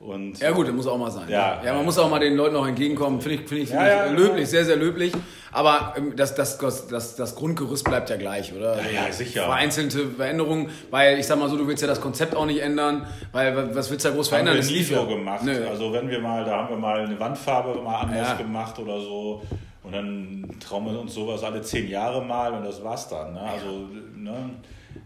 [0.00, 1.28] Und, Ja gut, das muss auch mal sein.
[1.28, 1.82] Ja, ja man ja.
[1.82, 3.20] muss auch mal den Leuten auch entgegenkommen.
[3.22, 4.20] Finde ich, finde ich, Ja, ich ja, genau.
[4.20, 5.12] löblich, sehr, sehr löblich.
[5.50, 8.76] Aber ähm, das, das, das, das, das Grundgerüst bleibt ja gleich, oder?
[8.82, 9.44] Ja, ja, sicher.
[9.44, 13.06] Vereinzelte Veränderungen, weil ich sag mal so, du willst ja das Konzept auch nicht ändern,
[13.32, 14.54] weil wa- was willst du da groß haben verändern?
[14.56, 15.42] wir Das nie lief so gemacht.
[15.44, 15.66] Nö.
[15.68, 19.42] Also wenn wir mal, da haben wir mal eine Wandfarbe mal anders gemacht oder so.
[19.84, 23.34] Und dann trauen wir uns sowas alle zehn Jahre mal und das war's dann.
[23.34, 23.40] Ne?
[23.40, 24.50] Also ne,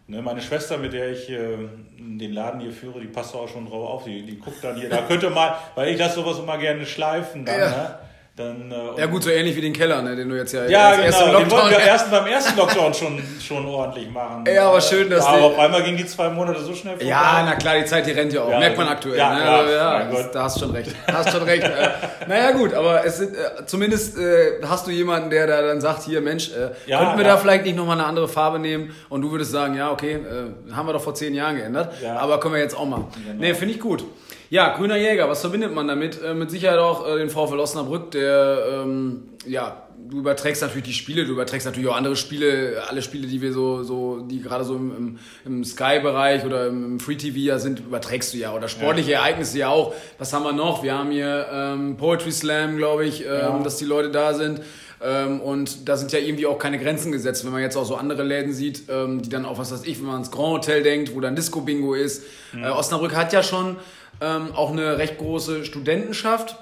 [0.08, 1.56] ne, meine Schwester, mit der ich äh,
[1.98, 4.04] den Laden hier führe, die passt auch schon drauf auf.
[4.04, 7.44] Die, die guckt dann hier, da könnte mal, weil ich lasse sowas immer gerne schleifen.
[7.44, 7.68] Dann, Ja.
[7.70, 7.98] ne?
[8.38, 10.92] Dann, äh, Ja gut, so ähnlich wie den Keller, ne, den du jetzt ja, Ja,
[10.92, 11.38] ersten genau.
[11.40, 11.88] Den wollten wir Lockdown...
[11.88, 14.44] erst beim ersten Lockdown schon, schon ordentlich machen.
[14.52, 17.08] Ja, aber schön, dass Aber die- auf einmal gingen die zwei Monate so schnell vorbei.
[17.10, 18.50] Ja, na klar, die Zeit, die rennt ja auch.
[18.50, 19.18] Ja, Merkt man aktuell.
[19.18, 19.40] ja, ne?
[19.44, 20.90] ja, Also, ja, das, da hast schon recht.
[21.12, 21.64] Hast schon recht.
[21.64, 21.88] äh,
[22.28, 26.04] naja, gut, aber es sind, äh, zumindest äh, hast du jemanden, der da dann sagt:
[26.04, 27.32] Hier, Mensch, äh, Ja, könnten wir ja.
[27.32, 28.94] da vielleicht nicht nochmal eine andere Farbe nehmen?
[29.08, 31.92] Und du würdest sagen: Ja, okay, äh, haben wir doch vor zehn Jahren geändert.
[32.02, 32.16] Ja.
[32.18, 33.08] Aber können wir jetzt auch machen.
[33.26, 33.38] Genau.
[33.40, 34.04] Nee, finde ich gut.
[34.50, 36.22] Ja, grüner Jäger, was verbindet man damit?
[36.22, 40.92] Äh, mit Sicherheit auch äh, den VfL Osnabrück, der, ähm, ja, du überträgst natürlich die
[40.94, 44.64] Spiele, du überträgst natürlich auch andere Spiele, alle Spiele, die wir so, so die gerade
[44.64, 48.54] so im, im, im Sky-Bereich oder im, Free-TV ja sind, überträgst du ja.
[48.54, 49.92] Oder sportliche Ereignisse ja auch.
[50.18, 50.82] Was haben wir noch?
[50.82, 53.58] Wir haben hier ähm, Poetry Slam, glaube ich, ähm, Ja.
[53.62, 54.62] dass die Leute da sind.
[55.00, 57.96] Ähm, und da sind ja irgendwie auch keine Grenzen gesetzt, wenn man jetzt auch so
[57.96, 60.82] andere Läden sieht, ähm, die dann auch, was weiß ich, wenn man ans Grand Hotel
[60.82, 62.24] denkt, wo dann Disco-Bingo ist.
[62.56, 63.76] Äh, Osnabrück hat ja schon
[64.20, 66.56] ähm, auch eine recht große Studentenschaft.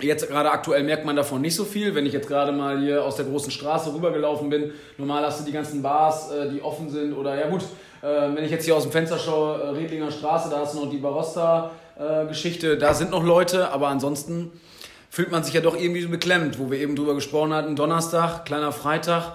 [0.00, 1.94] Jetzt gerade aktuell merkt man davon nicht so viel.
[1.94, 5.44] Wenn ich jetzt gerade mal hier aus der großen Straße rübergelaufen bin, normal hast du
[5.44, 7.12] die ganzen Bars, äh, die offen sind.
[7.14, 7.62] Oder ja gut,
[8.02, 10.84] äh, wenn ich jetzt hier aus dem Fenster schaue, äh, Redlinger Straße, da hast du
[10.84, 14.52] noch die Barossa-Geschichte, da sind noch Leute, aber ansonsten
[15.10, 17.74] fühlt man sich ja doch irgendwie beklemmt, wo wir eben drüber gesprochen hatten.
[17.74, 19.32] Donnerstag, kleiner Freitag.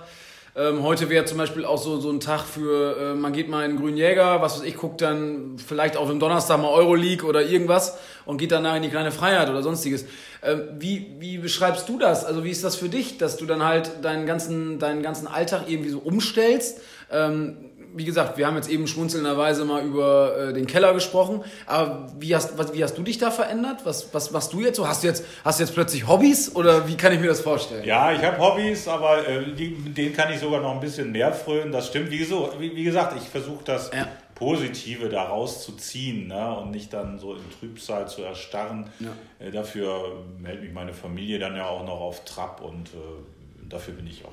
[0.55, 3.65] Ähm, heute wäre zum Beispiel auch so, so ein Tag für, äh, man geht mal
[3.65, 7.27] in den Grünen Jäger, was weiß ich, guckt dann vielleicht auf dem Donnerstag mal Euroleague
[7.27, 10.05] oder irgendwas und geht danach in die kleine Freiheit oder sonstiges.
[10.43, 12.23] Ähm, wie, wie beschreibst du das?
[12.23, 15.63] Also wie ist das für dich, dass du dann halt deinen ganzen, deinen ganzen Alltag
[15.65, 16.81] irgendwie so umstellst?
[17.11, 22.11] Ähm, wie gesagt, wir haben jetzt eben schmunzelnderweise mal über äh, den Keller gesprochen, aber
[22.19, 23.81] wie hast, was, wie hast du dich da verändert?
[23.85, 24.87] Was, was machst du jetzt so?
[24.87, 27.83] Hast du jetzt, hast du jetzt plötzlich Hobbys oder wie kann ich mir das vorstellen?
[27.85, 31.31] Ja, ich habe Hobbys, aber äh, die, denen kann ich sogar noch ein bisschen mehr
[31.33, 31.71] frönen.
[31.71, 32.11] Das stimmt.
[32.11, 34.07] Wie, so, wie, wie gesagt, ich versuche das Ja.
[34.35, 36.57] Positive daraus zu ziehen ne?
[36.57, 38.89] und nicht dann so in Trübsal zu erstarren.
[38.99, 39.09] Ja.
[39.45, 43.93] Äh, dafür hält mich meine Familie dann ja auch noch auf Trab und äh, dafür
[43.93, 44.31] bin ich auch,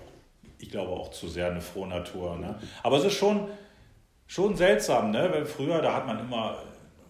[0.60, 2.36] ich glaube auch zu sehr eine frohe Natur.
[2.36, 2.58] Ne?
[2.82, 3.48] Aber es ist schon,
[4.26, 5.30] schon seltsam, ne?
[5.32, 6.58] weil früher, da hat man immer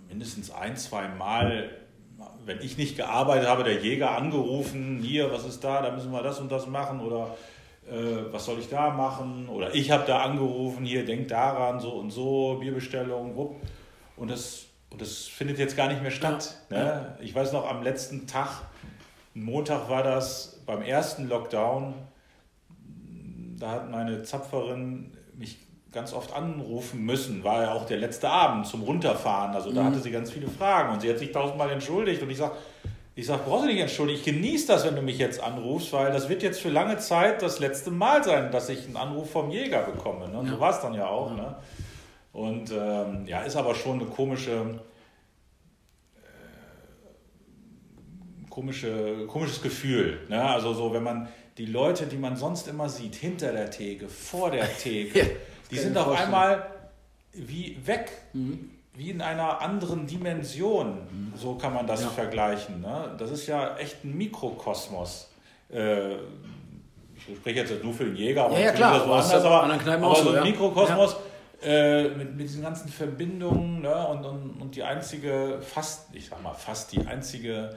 [0.08, 1.70] mindestens ein, zwei Mal,
[2.44, 6.22] wenn ich nicht gearbeitet habe, der Jäger angerufen, hier, was ist da, da müssen wir
[6.22, 7.36] das und das machen oder
[7.88, 9.48] äh, was soll ich da machen?
[9.48, 13.56] Oder ich habe da angerufen, hier, denk daran, so und so, Bierbestellung, wupp.
[14.16, 16.56] Und das, und das findet jetzt gar nicht mehr statt.
[16.70, 17.16] Ne?
[17.20, 18.62] Ich weiß noch, am letzten Tag,
[19.34, 21.94] Montag war das, beim ersten Lockdown,
[23.60, 25.58] da hat meine Zapferin mich
[25.92, 29.54] ganz oft anrufen müssen, war ja auch der letzte Abend zum Runterfahren.
[29.54, 32.38] Also da hatte sie ganz viele Fragen und sie hat sich tausendmal entschuldigt und ich
[32.38, 32.54] sage,
[33.16, 36.12] ich sag, brauchst du nicht entschuldigen, ich genieße das, wenn du mich jetzt anrufst, weil
[36.12, 39.50] das wird jetzt für lange Zeit das letzte Mal sein, dass ich einen Anruf vom
[39.50, 40.28] Jäger bekomme.
[40.28, 40.38] Ne?
[40.38, 41.34] Und so war es dann ja auch.
[41.34, 41.56] Ne?
[42.32, 44.80] Und ähm, ja, ist aber schon eine komische,
[46.14, 46.20] äh,
[48.48, 50.20] komische, komisches Gefühl.
[50.28, 50.42] Ne?
[50.42, 51.28] Also so, wenn man
[51.60, 55.24] die Leute, die man sonst immer sieht, hinter der Theke, vor der Theke, Ja,
[55.70, 56.32] die sind auf vorstellen.
[56.34, 56.66] einmal
[57.34, 58.10] wie weg,
[58.94, 60.98] wie in einer anderen Dimension.
[61.36, 62.08] So kann man das Ja.
[62.08, 62.80] vergleichen.
[62.80, 63.14] Ne?
[63.18, 65.28] Das ist ja echt ein Mikrokosmos.
[65.70, 66.14] Äh,
[67.14, 70.14] ich spreche jetzt nur für den Jäger, aber Ja, ja, klar, das woanders, aber, aber
[70.16, 70.42] so so, ein.
[70.42, 71.16] Mikrokosmos
[71.62, 74.08] äh, mit, mit diesen ganzen Verbindungen ne?
[74.08, 77.76] und, und, und die einzige, fast, ich sag mal, fast die einzige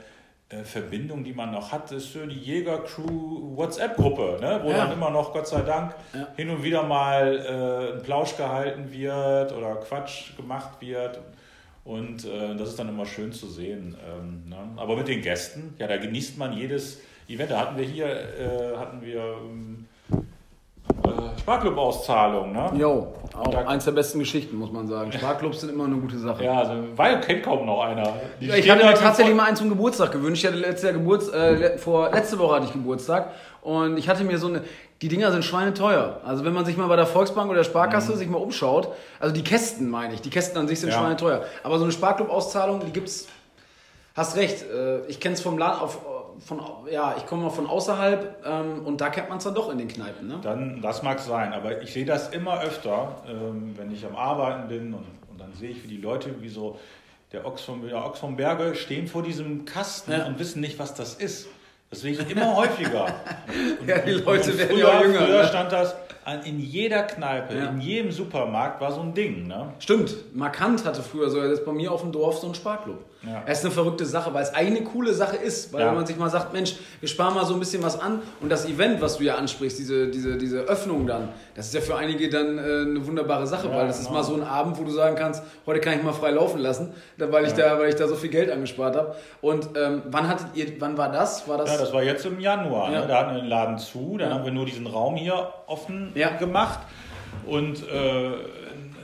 [0.62, 4.60] Verbindung, die man noch hat, ist für die Jäger-Crew WhatsApp-Gruppe, ne?
[4.62, 4.76] wo Ja.
[4.84, 6.28] dann immer noch, Gott sei Dank, Ja.
[6.36, 11.20] hin und wieder mal äh, ein Plausch gehalten wird oder Quatsch gemacht wird.
[11.84, 13.96] Und äh, das ist dann immer schön zu sehen.
[14.08, 14.56] Ähm, ne?
[14.76, 17.50] Aber mit den Gästen, ja, da genießt man jedes Event.
[17.50, 19.93] Da hatten wir hier, äh, hatten wir ähm, äh,
[21.44, 22.52] Sparklub-Auszahlung.
[22.52, 22.70] Ne?
[22.74, 25.12] Jo, auch Da- eins der besten Geschichten, muss man sagen.
[25.12, 26.42] Sparklubs sind immer eine gute Sache.
[26.42, 28.14] Ja, also, weil kennt kaum noch einer.
[28.40, 30.42] Die ich hatte mir tatsächlich mal einen zum Geburtstag gewünscht.
[30.42, 33.30] Ich hatte letztes Jahr Geburts, äh, vor, letzte Woche hatte ich Geburtstag
[33.60, 34.62] und ich hatte mir so eine.
[35.02, 36.20] Die Dinger sind schweineteuer.
[36.24, 38.88] Also wenn man sich mal bei der Volksbank oder der Sparkasse sich mal umschaut,
[39.20, 40.98] also die Kästen meine ich, die Kästen an sich sind Ja.
[40.98, 41.42] schweineteuer.
[41.62, 43.28] Aber so eine Sparklub-Auszahlung, die gibt's.
[44.16, 44.62] Hast recht.
[44.62, 45.98] Äh, ich kenne es vom Land auf,
[46.40, 49.70] von, ja, ich komme mal von außerhalb ähm, und da kennt man es dann doch
[49.70, 50.28] in den Kneipen.
[50.28, 50.38] Ne?
[50.42, 54.68] Dann, das mag sein, aber ich sehe das immer öfter, ähm, wenn ich am Arbeiten
[54.68, 56.78] bin und, und dann sehe ich, wie die Leute wie so,
[57.32, 60.26] der Ochs vom, der Ochs vom Berge stehen vor diesem Kasten Ja.
[60.26, 61.48] und wissen nicht, was das ist.
[61.90, 63.06] Das sehe ich immer häufiger.
[63.80, 65.48] Und, Ja, die Leute und werden früher, ja jünger, Früher ne?
[65.48, 65.94] stand das
[66.24, 67.66] an, in jeder Kneipe, Ja.
[67.66, 69.46] in jedem Supermarkt war so ein Ding.
[69.46, 69.72] Ne?
[69.78, 72.98] Stimmt, Markant hatte früher so, das bei mir auf dem Dorf so ein Sparklub.
[73.26, 73.42] Ja.
[73.46, 75.88] Es ist eine verrückte Sache, weil es eine coole Sache ist, weil Ja.
[75.88, 78.50] wenn man sich mal sagt, Mensch, wir sparen mal so ein bisschen was an und
[78.50, 81.96] das Event, was du ja ansprichst, diese, diese, diese Öffnung dann, das ist ja für
[81.96, 84.18] einige dann äh, eine wunderbare Sache, Ja, weil das ist genau.
[84.18, 86.92] mal so ein Abend, wo du sagen kannst, heute kann ich mal frei laufen lassen,
[87.16, 89.14] weil ich, da, weil ich da so viel Geld angespart habe.
[89.40, 91.48] Und ähm, wann hattet ihr, wann war das?
[91.48, 92.92] War das, Ja, das war jetzt im Januar.
[92.92, 93.00] Ja.
[93.00, 93.06] Ne?
[93.06, 96.80] Da hatten wir den Laden zu, dann haben wir nur diesen Raum hier offen gemacht
[97.46, 98.32] und äh,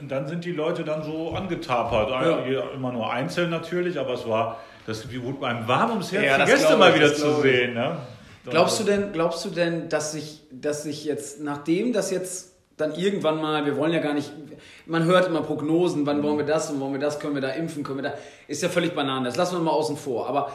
[0.09, 2.09] dann sind die Leute dann so angetapert.
[2.09, 2.45] Ja.
[2.45, 6.43] Jeder- Immer nur einzeln natürlich, aber es war, das wurde einem warm ums Herz, Ja,
[6.45, 7.73] die Gäste mal ich, wieder zu sehen.
[7.73, 7.97] Ne?
[8.49, 12.95] Glaubst du denn, glaubst du denn, dass sich, dass sich jetzt, nachdem das jetzt dann
[12.95, 14.31] irgendwann mal, wir wollen ja gar nicht,
[14.87, 17.49] man hört immer Prognosen, wann wollen wir das und wollen wir das, können wir da
[17.49, 18.13] impfen, können wir da,
[18.47, 20.27] ist ja völlig Banane, das lassen wir mal außen vor.
[20.27, 20.51] Aber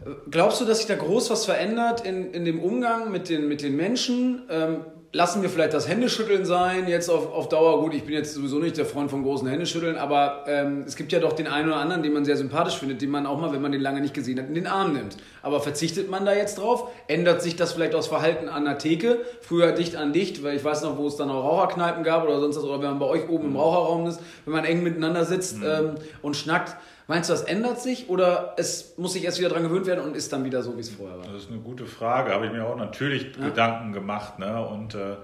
[0.00, 3.48] äh, glaubst du, dass sich da groß was verändert in, in dem Umgang mit den,
[3.48, 4.42] mit den Menschen?
[4.50, 8.34] Ähm, lassen wir vielleicht das Händeschütteln sein, jetzt auf, auf Dauer, gut, ich bin jetzt
[8.34, 11.68] sowieso nicht der Freund von großen Händeschütteln, aber ähm, es gibt ja doch den einen
[11.68, 14.02] oder anderen, den man sehr sympathisch findet, den man auch mal, wenn man den lange
[14.02, 15.16] nicht gesehen hat, in den Arm nimmt.
[15.42, 16.90] Aber verzichtet man da jetzt drauf?
[17.06, 19.18] Ändert sich das vielleicht aus Verhalten an der Theke?
[19.40, 22.40] Früher dicht an dicht, weil ich weiß noch, wo es dann auch Raucherkneipen gab oder
[22.40, 25.24] sonst was, oder wenn man bei euch oben im Raucherraum ist, wenn man eng miteinander
[25.24, 26.76] sitzt ähm, und schnackt.
[27.08, 30.14] Meinst du, das ändert sich oder es muss sich erst wieder dran gewöhnt werden und
[30.14, 31.24] ist dann wieder so, wie es vorher war?
[31.24, 32.32] Das ist eine gute Frage.
[32.32, 34.38] Habe ich mir auch natürlich Gedanken gemacht.
[34.38, 34.62] Ne?
[34.62, 35.16] Und äh,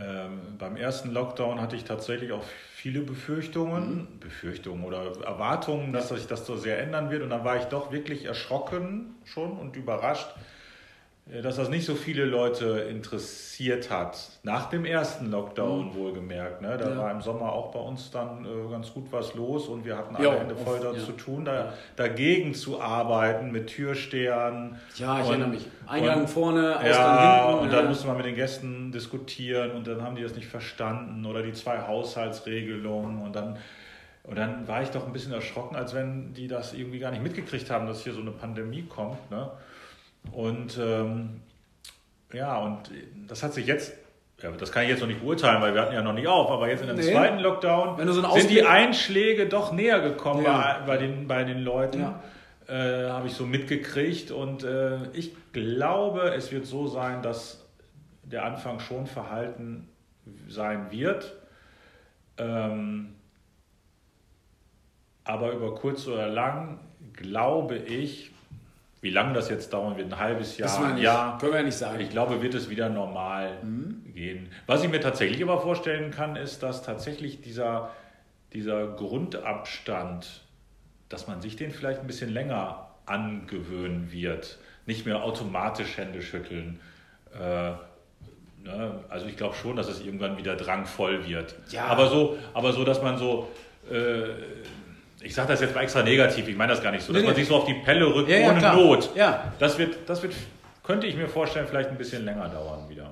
[0.00, 2.44] ähm, beim ersten Lockdown hatte ich tatsächlich auch
[2.76, 7.24] viele Befürchtungen, Befürchtungen oder Erwartungen, dass sich das so sehr ändern wird.
[7.24, 10.28] Und dann war ich doch wirklich erschrocken schon und überrascht,
[11.42, 14.18] dass das nicht so viele Leute interessiert hat.
[14.42, 16.60] Nach dem ersten Lockdown wohlgemerkt.
[16.62, 16.76] Ne?
[16.78, 16.96] Da Ja.
[16.96, 20.16] war im Sommer auch bei uns dann äh, ganz gut was los und wir hatten
[20.16, 20.98] alle Ja, Hände voll da ja.
[20.98, 24.78] zu tun, da, dagegen zu arbeiten mit Türstehern.
[24.96, 25.66] Ja, ich Und- erinnere mich.
[25.86, 27.64] Eingang und- vorne, Ausgang ja, hinten.
[27.64, 31.24] und dann musste man mit den Gästen diskutieren und dann haben die das nicht verstanden
[31.26, 33.56] oder die zwei Haushaltsregelungen und dann
[34.22, 37.22] und dann war ich doch ein bisschen erschrocken, als wenn die das irgendwie gar nicht
[37.22, 39.30] mitgekriegt haben, dass hier so eine Pandemie kommt.
[39.30, 39.50] Ne?
[40.32, 41.40] Und ähm,
[42.32, 42.90] ja, und
[43.26, 43.92] das hat sich jetzt,
[44.42, 46.50] ja, das kann ich jetzt noch nicht beurteilen, weil wir hatten ja noch nicht auf,
[46.50, 47.10] aber jetzt in dem Nee.
[47.12, 50.78] zweiten Lockdown so sind die Einschläge doch näher gekommen Ja.
[50.80, 52.00] bei, bei, den, bei den Leuten.
[52.00, 52.22] Ja.
[52.68, 57.66] Äh, habe ich so mitgekriegt und äh, ich glaube, es wird so sein, dass
[58.22, 59.88] der Anfang schon verhalten
[60.48, 61.34] sein wird.
[62.38, 63.14] Ähm,
[65.24, 66.78] aber über kurz oder lang
[67.12, 68.29] glaube ich,
[69.02, 70.98] wie lange das jetzt dauern wird, ein halbes Jahr, ein.
[70.98, 72.00] Jahr, Können wir ja nicht sagen.
[72.00, 74.12] ich glaube, wird es wieder normal Mhm.
[74.14, 74.48] gehen.
[74.66, 77.90] Was ich mir tatsächlich aber vorstellen kann, ist, dass tatsächlich dieser,
[78.52, 80.42] dieser Grundabstand,
[81.08, 84.58] dass man sich den vielleicht ein bisschen länger angewöhnen wird.
[84.86, 86.80] Nicht mehr automatisch Hände schütteln.
[87.34, 87.70] Äh,
[88.64, 89.00] ne?
[89.08, 91.54] Also ich glaube schon, dass es irgendwann wieder drangvoll wird.
[91.70, 91.86] Ja.
[91.86, 93.48] Aber, so, aber so, dass man so...
[93.90, 94.24] Äh,
[95.22, 97.26] ich sage das jetzt mal extra negativ, ich meine das gar nicht so, dass Nee,
[97.26, 97.40] man nee.
[97.42, 98.76] sich so auf die Pelle rückt Ja, ja, ohne klar.
[98.76, 99.10] Not.
[99.14, 99.52] Ja.
[99.58, 100.34] Das wird, das wird,
[100.82, 103.10] könnte ich mir vorstellen, vielleicht ein bisschen länger dauern wieder.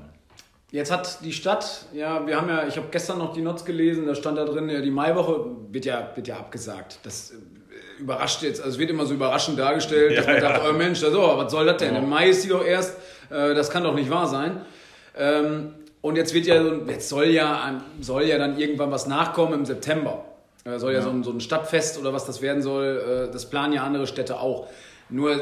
[0.70, 4.06] Jetzt hat die Stadt, ja, wir haben ja, ich habe gestern noch die Notes gelesen,
[4.06, 6.98] da stand da drin, ja, die Maiwoche wird ja, wird ja abgesagt.
[7.04, 10.48] Das äh, überrascht jetzt, also es wird immer so überraschend dargestellt, dass Ja, man ja.
[10.48, 11.94] sagt, oh Mensch, das, oh, was soll das denn?
[11.94, 12.00] Ja.
[12.00, 12.96] Im Mai ist die doch erst,
[13.30, 14.60] äh, das kann doch nicht wahr sein.
[15.16, 19.64] Ähm, und jetzt wird ja, jetzt soll ja, soll ja dann irgendwann was nachkommen im
[19.64, 20.24] September.
[20.68, 21.04] Äh, soll ja, Ja.
[21.04, 24.06] So, ein, so ein Stadtfest oder was das werden soll, äh, das planen ja andere
[24.06, 24.68] Städte auch.
[25.08, 25.40] Nur,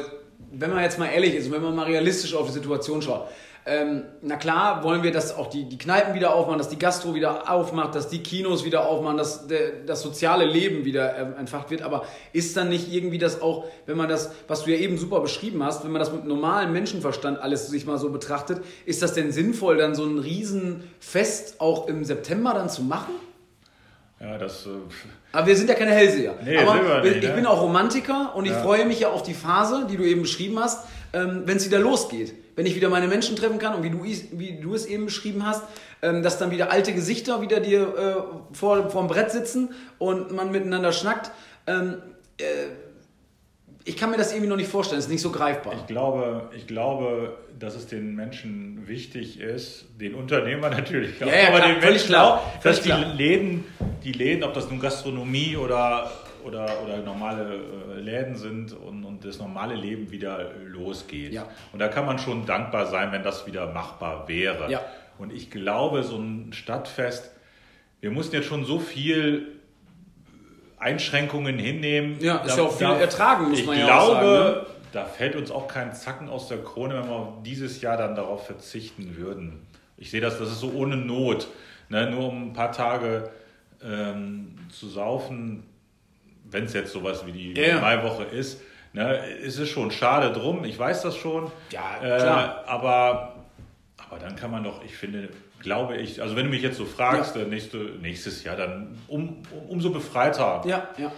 [0.51, 3.27] wenn man jetzt mal ehrlich ist und wenn man mal realistisch auf die Situation schaut,
[3.69, 7.13] ähm, na klar wollen wir, dass auch die, die Kneipen wieder aufmachen, dass die Gastro
[7.13, 11.69] wieder aufmacht, dass die Kinos wieder aufmachen, dass der, das soziale Leben wieder ähm, entfacht
[11.69, 11.81] wird.
[11.81, 15.19] Aber ist dann nicht irgendwie das auch, wenn man das, was du ja eben super
[15.19, 19.13] beschrieben hast, wenn man das mit normalem Menschenverstand alles sich mal so betrachtet, ist das
[19.13, 23.15] denn sinnvoll, dann so ein Riesenfest auch im September dann zu machen?
[24.19, 24.65] Ja, das.
[24.65, 24.69] Äh,
[25.31, 26.35] Aber wir sind ja keine Hellseher.
[26.43, 27.35] Nee, Aber nicht, ich ne?
[27.35, 28.61] bin auch Romantiker und ich Ja.
[28.63, 31.79] freue mich ja auf die Phase, die du eben beschrieben hast, ähm, wenn es wieder
[31.79, 32.33] losgeht.
[32.55, 35.45] Wenn ich wieder meine Menschen treffen kann und wie du, wie du es eben beschrieben
[35.45, 35.61] hast,
[36.01, 37.81] ähm, dass dann wieder alte Gesichter wieder dir
[38.51, 41.29] äh, vor, vor dem Brett sitzen und man miteinander schnackt.
[41.67, 41.97] Ähm,
[42.39, 42.43] äh,
[43.87, 45.73] ich kann mir das irgendwie noch nicht vorstellen, es ist nicht so greifbar.
[45.73, 51.35] ich, glaube, ich glaube, dass es den Menschen wichtig ist, den Unternehmer natürlich auch, Ja,
[51.35, 53.13] ja, aber klar, den Menschen klar, auch, dass die klar.
[53.13, 53.63] Läden,
[54.03, 56.11] die Läden, ob das nun Gastronomie oder,
[56.43, 57.61] oder, oder normale
[57.95, 61.31] äh, Läden sind und, und das normale Leben wieder losgeht.
[61.31, 61.47] Ja.
[61.71, 64.69] Und da kann man schon dankbar sein, wenn das wieder machbar wäre.
[64.69, 64.81] Ja.
[65.17, 67.31] Und ich glaube, so ein Stadtfest,
[68.01, 69.56] wir mussten jetzt schon so viel
[70.77, 72.17] Einschränkungen hinnehmen.
[72.19, 74.27] Ja, ist ja auch viel ertragen, muss ich man ja glaube, auch sagen.
[74.59, 74.65] Ne?
[74.93, 78.45] da fällt uns auch kein Zacken aus der Krone, wenn wir dieses Jahr dann darauf
[78.45, 79.65] verzichten würden.
[79.97, 81.47] Ich sehe das, das ist so ohne Not.
[81.89, 82.09] Ne?
[82.11, 83.29] Nur um ein paar Tage
[83.83, 85.63] ähm, zu saufen,
[86.49, 87.79] wenn es jetzt sowas wie die ja.
[87.81, 88.61] Maiwoche ist,
[88.93, 90.63] ne, ist es schon schade drum.
[90.63, 91.51] Ich weiß das schon.
[91.71, 92.63] Ja, Äh, klar.
[92.67, 93.35] aber,
[94.09, 96.85] aber dann kann man doch, ich finde, glaube ich, also wenn du mich jetzt so
[96.85, 101.11] fragst, äh, nächste, nächstes Jahr, dann um, um, umso befreiter Ja, ja.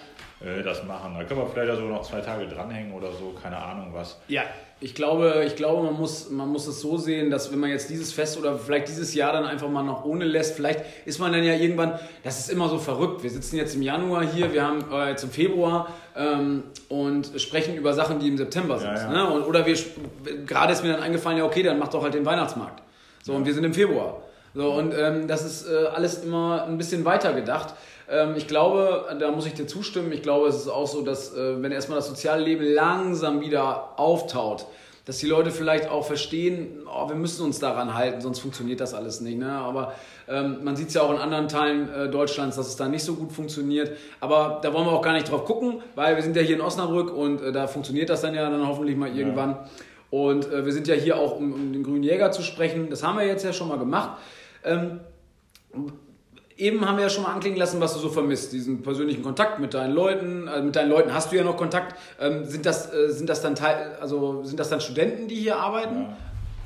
[0.45, 1.15] äh, das machen.
[1.17, 4.19] Da können wir vielleicht sogar noch zwei Tage dranhängen oder so, keine Ahnung was.
[4.28, 4.43] Ja,
[4.82, 7.89] ich glaube, ich glaube man, muss, man muss es so sehen, dass wenn man jetzt
[7.89, 11.34] dieses Fest oder vielleicht dieses Jahr dann einfach mal noch ohne lässt, vielleicht ist man
[11.34, 13.21] dann ja irgendwann, das ist immer so verrückt.
[13.21, 17.75] Wir sitzen jetzt im Januar hier, wir haben äh, jetzt im Februar ähm, und sprechen
[17.75, 18.95] über Sachen, die im September sind.
[18.95, 19.10] Ja, ja.
[19.10, 19.30] Ne?
[19.30, 19.78] Und, oder wir
[20.45, 22.82] gerade ist mir dann eingefallen, ja okay, dann mach doch halt den Weihnachtsmarkt.
[23.21, 24.21] So, und wir sind im Februar.
[24.54, 27.76] So, und ähm, das ist äh, alles immer ein bisschen weiter gedacht.
[28.10, 31.36] Ähm, ich glaube, da muss ich dir zustimmen, ich glaube, es ist auch so, dass
[31.36, 34.66] äh, wenn erstmal das soziale Leben langsam wieder auftaut,
[35.06, 38.94] dass die Leute vielleicht auch verstehen, oh, wir müssen uns daran halten, sonst funktioniert das
[38.94, 39.40] alles nicht.
[39.40, 39.52] Ne?
[39.52, 39.94] Aber
[40.28, 43.04] ähm, man sieht es ja auch in anderen Teilen äh, Deutschlands, dass es da nicht
[43.04, 43.92] so gut funktioniert.
[44.20, 46.62] Aber da wollen wir auch gar nicht drauf gucken, weil wir sind ja hier in
[46.62, 49.58] Osnabrück und äh, da funktioniert das dann ja dann hoffentlich mal irgendwann.
[50.12, 52.90] Und äh, wir sind ja hier auch, um, um den Grünen Jäger zu sprechen.
[52.90, 54.12] Das haben wir jetzt ja schon mal gemacht.
[54.63, 55.00] Ähm,
[56.58, 58.52] eben haben wir ja schon mal anklingen lassen, was du so vermisst.
[58.54, 60.48] Diesen persönlichen Kontakt mit deinen Leuten.
[60.48, 61.95] Also mit deinen Leuten hast du ja noch Kontakt.
[62.19, 65.58] Ähm, sind, das, äh, sind, das dann Teil, also sind das dann Studenten, die hier
[65.58, 66.08] arbeiten?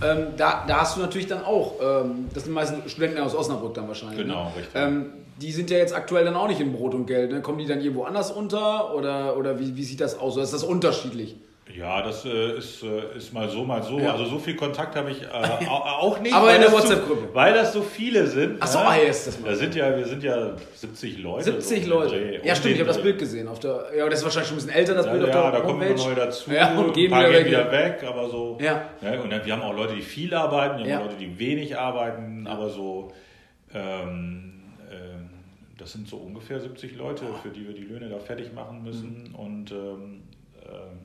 [0.01, 3.73] Ähm, da, da hast du natürlich dann auch, ähm, das sind meistens Studenten aus Osnabrück
[3.75, 4.19] dann wahrscheinlich.
[4.19, 4.51] Genau, ne?
[4.57, 4.75] richtig.
[4.75, 5.05] Ähm,
[5.39, 7.31] die sind ja jetzt aktuell dann auch nicht in Brot und Geld.
[7.31, 7.41] Ne?
[7.41, 10.35] Kommen die dann irgendwo anders unter oder, oder wie, wie sieht das aus?
[10.35, 11.35] Oder ist das unterschiedlich?
[11.75, 13.97] Ja, das äh, ist, äh, ist mal so, mal so.
[13.97, 14.11] Ja.
[14.11, 15.71] Also so viel Kontakt habe ich äh, au-
[16.07, 16.35] auch nicht.
[16.35, 17.29] Aber in der so- WhatsApp-Gruppe.
[17.33, 18.57] Weil das so viele sind.
[18.59, 18.85] Ach so, ne?
[18.85, 21.45] ah, ja, ist das mal Da sind ja, wir sind ja 70 Leute.
[21.45, 22.41] 70 so Leute.
[22.43, 23.01] Ja, stimmt, ich habe das.
[23.01, 23.47] Bild gesehen.
[23.47, 25.41] Auf der, ja, das ist wahrscheinlich schon ein bisschen älter, das Ja, Bild auf ja,
[25.51, 26.51] der da kommen immer neue dazu.
[26.51, 27.61] Ja, und gehen ein paar wieder gehen weg.
[27.61, 28.57] wieder weg, aber so.
[28.61, 28.89] Ja.
[29.01, 29.21] Ne?
[29.21, 31.05] Und dann, wir haben auch Leute, die viel arbeiten, wir haben Ja.
[31.07, 33.11] Leute, die wenig arbeiten, aber so.
[33.73, 35.29] Ähm, ähm,
[35.77, 39.29] das sind so ungefähr 70 Leute, für die wir die Löhne da fertig machen müssen.
[39.29, 39.35] Mhm.
[39.35, 40.21] Und ähm,
[40.65, 40.99] ähm,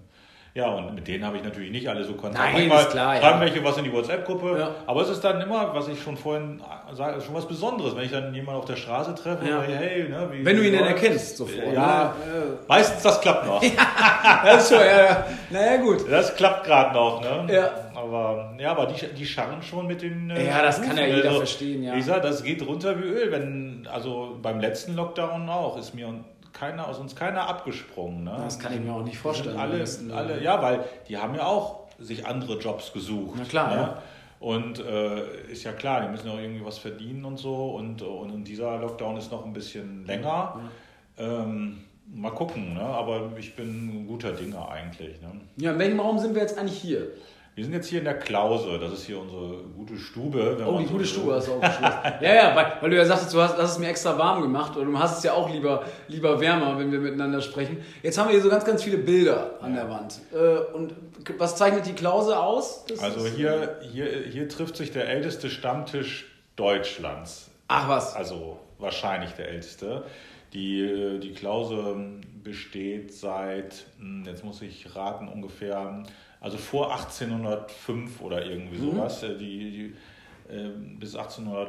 [0.55, 2.43] ja, und mit denen habe ich natürlich nicht alle so Kontakt.
[2.45, 3.21] Nein, Manchmal ist klar, ja.
[3.21, 4.71] schreiben welche was in die WhatsApp-Gruppe, Ja.
[4.87, 6.61] aber es ist dann immer, was ich schon vorhin
[6.93, 9.57] sage, schon was Besonderes, wenn ich dann jemanden auf der Straße treffe Ja.
[9.59, 11.73] und sage, hey, ne, wie Wenn du ihn denn erkennst sofort.
[11.73, 12.59] Ja, Ne?
[12.67, 13.63] meistens das klappt noch.
[14.45, 15.27] Das ist schon, ja.
[15.51, 16.11] Naja, gut.
[16.11, 17.53] Das klappt gerade noch, ne?
[17.53, 17.71] Ja.
[17.95, 20.31] Aber, ja, aber die, die scharren schon mit den.
[20.31, 21.95] äh, Ja, das kann ja jeder verstehen, ja.
[21.95, 23.33] Wie gesagt, das geht runter wie Öl.
[23.33, 26.07] Wenn, also beim letzten Lockdown auch, ist mir
[26.59, 28.25] keiner, aus uns keiner abgesprungen.
[28.25, 28.37] Ne?
[28.37, 29.57] Das kann ich mir auch nicht vorstellen.
[29.57, 33.37] alle, alle, ja, weil die haben ja auch sich andere Jobs gesucht.
[33.38, 33.77] Na klar, ne?
[33.77, 34.03] ja.
[34.40, 37.71] Und äh, ist ja klar, die müssen auch irgendwie was verdienen und so.
[37.71, 40.61] Und, und dieser Lockdown ist noch ein bisschen länger.
[41.18, 42.81] Ähm, mal gucken, ne?
[42.81, 45.21] aber ich bin guter Dinge eigentlich.
[45.21, 45.40] Ne?
[45.57, 47.09] Ja, in welchem Raum sind wir jetzt eigentlich hier?
[47.59, 50.64] Wir sind jetzt hier in der Klause, das ist hier unsere gute Stube.
[50.64, 51.05] Oh, die so gute.
[51.05, 52.05] Stube hast du auch geschlossen.
[52.21, 54.77] ja, ja, weil, weil du ja sagtest, du hast, hast es mir extra warm gemacht
[54.77, 57.79] und du hast es ja auch lieber, lieber wärmer, wenn wir miteinander sprechen.
[58.01, 60.21] Jetzt haben wir hier so ganz, ganz viele Bilder an der Wand.
[60.33, 60.94] Äh, und
[61.37, 62.85] was zeichnet die Klause aus?
[62.87, 67.51] Das Also hier, hier, hier trifft sich der älteste Stammtisch Deutschlands.
[67.66, 68.14] Ach was.
[68.14, 70.05] Also wahrscheinlich der älteste.
[70.53, 71.97] Die, äh, die Klause
[72.44, 76.05] besteht seit, hm, jetzt muss ich raten, ungefähr,
[76.40, 78.90] also vor 1805 oder irgendwie Mhm.
[78.96, 79.22] sowas.
[79.22, 79.94] Äh, Die,
[80.48, 81.68] die, äh, bis 1800,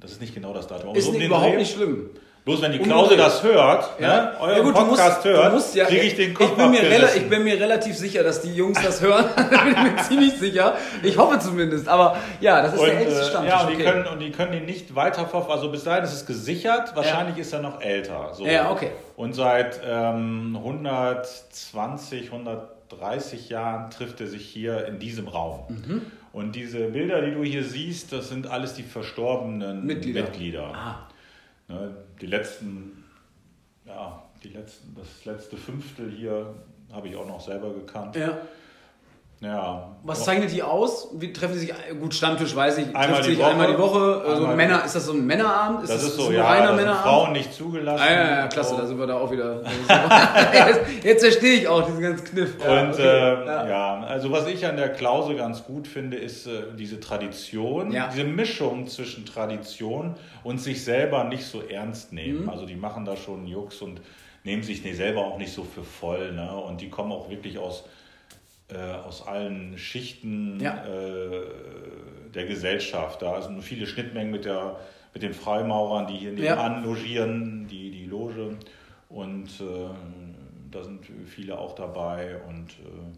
[0.00, 0.94] das ist nicht genau das Datum.
[0.94, 1.56] Ist so nicht, überhaupt Dreh.
[1.58, 2.10] nicht schlimm.
[2.44, 3.24] Bloß wenn die Klause den Dreh.
[3.24, 6.02] das hört, Ja, ne, euren ja gut, du musst, Podcast du hört, musst ja, kriege
[6.02, 9.00] ich den Kopf ich bin, mir ich bin mir relativ sicher, dass die Jungs das
[9.00, 9.24] hören.
[9.36, 10.76] da bin ich mir ziemlich sicher.
[11.02, 11.88] Ich hoffe zumindest.
[11.88, 13.50] Aber ja, das ist Und, der älteste äh, Stammtisch.
[13.52, 13.84] ja, und die, okay.
[13.84, 15.50] können, und die können den nicht weiter verfolgen.
[15.50, 16.94] Also bis dahin ist es gesichert.
[16.94, 18.30] Wahrscheinlich ist er noch älter.
[18.32, 18.46] So.
[18.46, 18.92] Ja, okay.
[19.16, 22.30] Und seit ähm, 120,
[22.90, 25.64] 130 Jahren trifft er sich hier in diesem Raum.
[25.68, 26.02] Mhm.
[26.32, 30.22] Und diese Bilder, die du hier siehst, das sind alles die verstorbenen Mitglieder.
[30.22, 30.74] Mitglieder.
[30.74, 31.08] Ah.
[31.68, 33.04] Ne, die letzten,
[33.84, 36.54] ja, die letzten, das letzte Fünftel hier
[36.92, 38.16] habe ich auch noch selber gekannt.
[38.16, 38.38] Ja.
[39.40, 39.94] Ja.
[40.02, 41.08] Was zeichnet die aus?
[41.14, 41.74] Wie treffen sie sich?
[42.00, 42.96] Gut, Stammtisch weiß ich.
[42.96, 43.46] Einmal die sich Woche.
[43.48, 44.22] einmal die Woche.
[44.26, 45.82] Also Einmal- Männer, ist das so ein Männerabend?
[45.82, 47.02] Das ist so, ein ja, reiner sind Männerabend?
[47.02, 48.02] Frauen nicht zugelassen.
[48.02, 48.76] Ah, ja, ja, klasse, So.
[48.78, 49.60] da sind wir da auch wieder.
[50.54, 52.56] jetzt, jetzt verstehe ich auch diesen ganzen Kniff.
[52.64, 53.02] Ja, Und okay.
[53.02, 53.66] äh, Ja.
[53.68, 54.00] ja.
[54.06, 58.08] also was ich an der Klause ganz gut finde, ist äh, diese Tradition, Ja.
[58.08, 62.44] diese Mischung zwischen Tradition und sich selber nicht so ernst nehmen.
[62.44, 62.48] Mhm.
[62.48, 64.00] Also die machen da schon Jux und
[64.44, 66.32] nehmen sich selber auch nicht so für voll.
[66.32, 66.50] Ne?
[66.56, 67.84] Und die kommen auch wirklich aus,
[68.68, 68.76] äh,
[69.06, 70.84] aus allen Schichten Ja.
[70.84, 71.40] äh,
[72.34, 73.22] der Gesellschaft.
[73.22, 74.76] Da sind viele Schnittmengen mit, der,
[75.14, 76.56] mit den Freimaurern, die hier Ja.
[76.56, 78.56] nebenan logieren, die, die Loge.
[79.08, 79.88] Und äh,
[80.70, 83.16] da sind viele auch dabei und äh,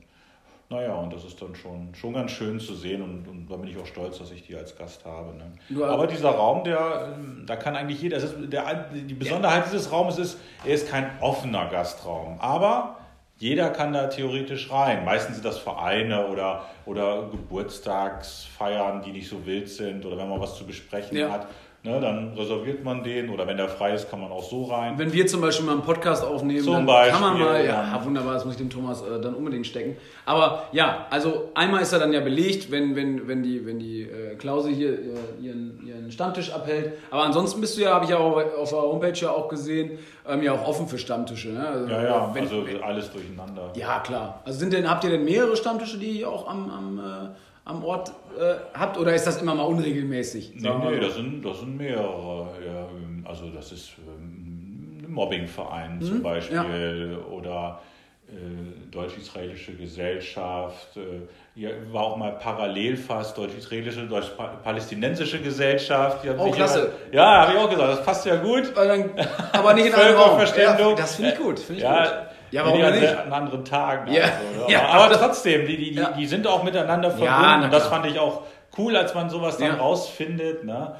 [0.70, 3.70] naja, und das ist dann schon, schon ganz schön zu sehen und, und da bin
[3.70, 5.32] ich auch stolz, dass ich die als Gast habe.
[5.34, 5.82] Ne?
[5.82, 9.70] Aber dieser Raum, der, da kann eigentlich jeder, ist, der, die Besonderheit ja.
[9.72, 12.97] dieses Raumes ist, er ist kein offener Gastraum, aber
[13.38, 15.04] jeder kann da theoretisch rein.
[15.04, 20.40] Meistens sind das Vereine oder, oder Geburtstagsfeiern, die nicht so wild sind oder wenn man
[20.40, 21.30] was zu besprechen ja.
[21.30, 21.46] hat.
[21.84, 24.98] Ne, dann reserviert man den oder wenn der frei ist, kann man auch so rein.
[24.98, 27.94] Wenn wir zum Beispiel mal einen Podcast aufnehmen, zum dann Beispiel, kann man mal, ja,
[27.94, 29.96] ja, wunderbar, das muss ich dem Thomas äh, dann unbedingt stecken.
[30.26, 34.02] Aber ja, also einmal ist er dann ja belegt, wenn, wenn, wenn die, wenn die
[34.02, 35.04] äh, Klause hier äh,
[35.40, 36.94] ihren, ihren Stammtisch abhält.
[37.12, 40.00] Aber ansonsten bist du ja, habe ich ja auch auf der Homepage ja auch gesehen,
[40.28, 41.50] ähm, ja auch offen für Stammtische.
[41.50, 41.64] Ne?
[41.64, 43.70] Also, ja, ja, wenn, also alles durcheinander.
[43.76, 44.42] Ja, klar.
[44.44, 47.28] Also sind denn, habt ihr denn mehrere Stammtische, die auch am, am äh,
[47.68, 50.54] am Ort äh, habt oder ist das immer mal unregelmäßig?
[50.56, 52.48] Nee, nee, das sind, das sind mehrere.
[52.66, 52.88] Ja,
[53.24, 56.56] also das ist ähm, ein Mobbingverein mhm, zum Beispiel
[57.12, 57.26] ja.
[57.30, 57.80] oder
[58.26, 60.96] äh, deutsch-israelische Gesellschaft.
[60.96, 66.26] Äh, hier war auch mal parallel fast deutsch-israelische, deutsch-palästinensische Gesellschaft.
[66.38, 66.92] oh, klasse.
[67.12, 68.72] ja, habe ich auch gesagt, das passt ja gut.
[69.52, 70.40] aber nicht in einem Raum.
[70.56, 71.58] Ja, das finde ich gut.
[71.58, 72.27] Find ich ja, gut.
[72.50, 73.14] Ja, warum ja, nicht?
[73.14, 74.12] An anderen Tagen.
[74.12, 74.24] Ja.
[74.24, 74.88] Also, ja.
[74.88, 77.32] Aber trotzdem, die, die, die, die sind auch miteinander verbunden.
[77.32, 78.42] Ja, und das fand ich auch
[78.76, 80.64] cool, als man sowas dann rausfindet.
[80.64, 80.96] Ne?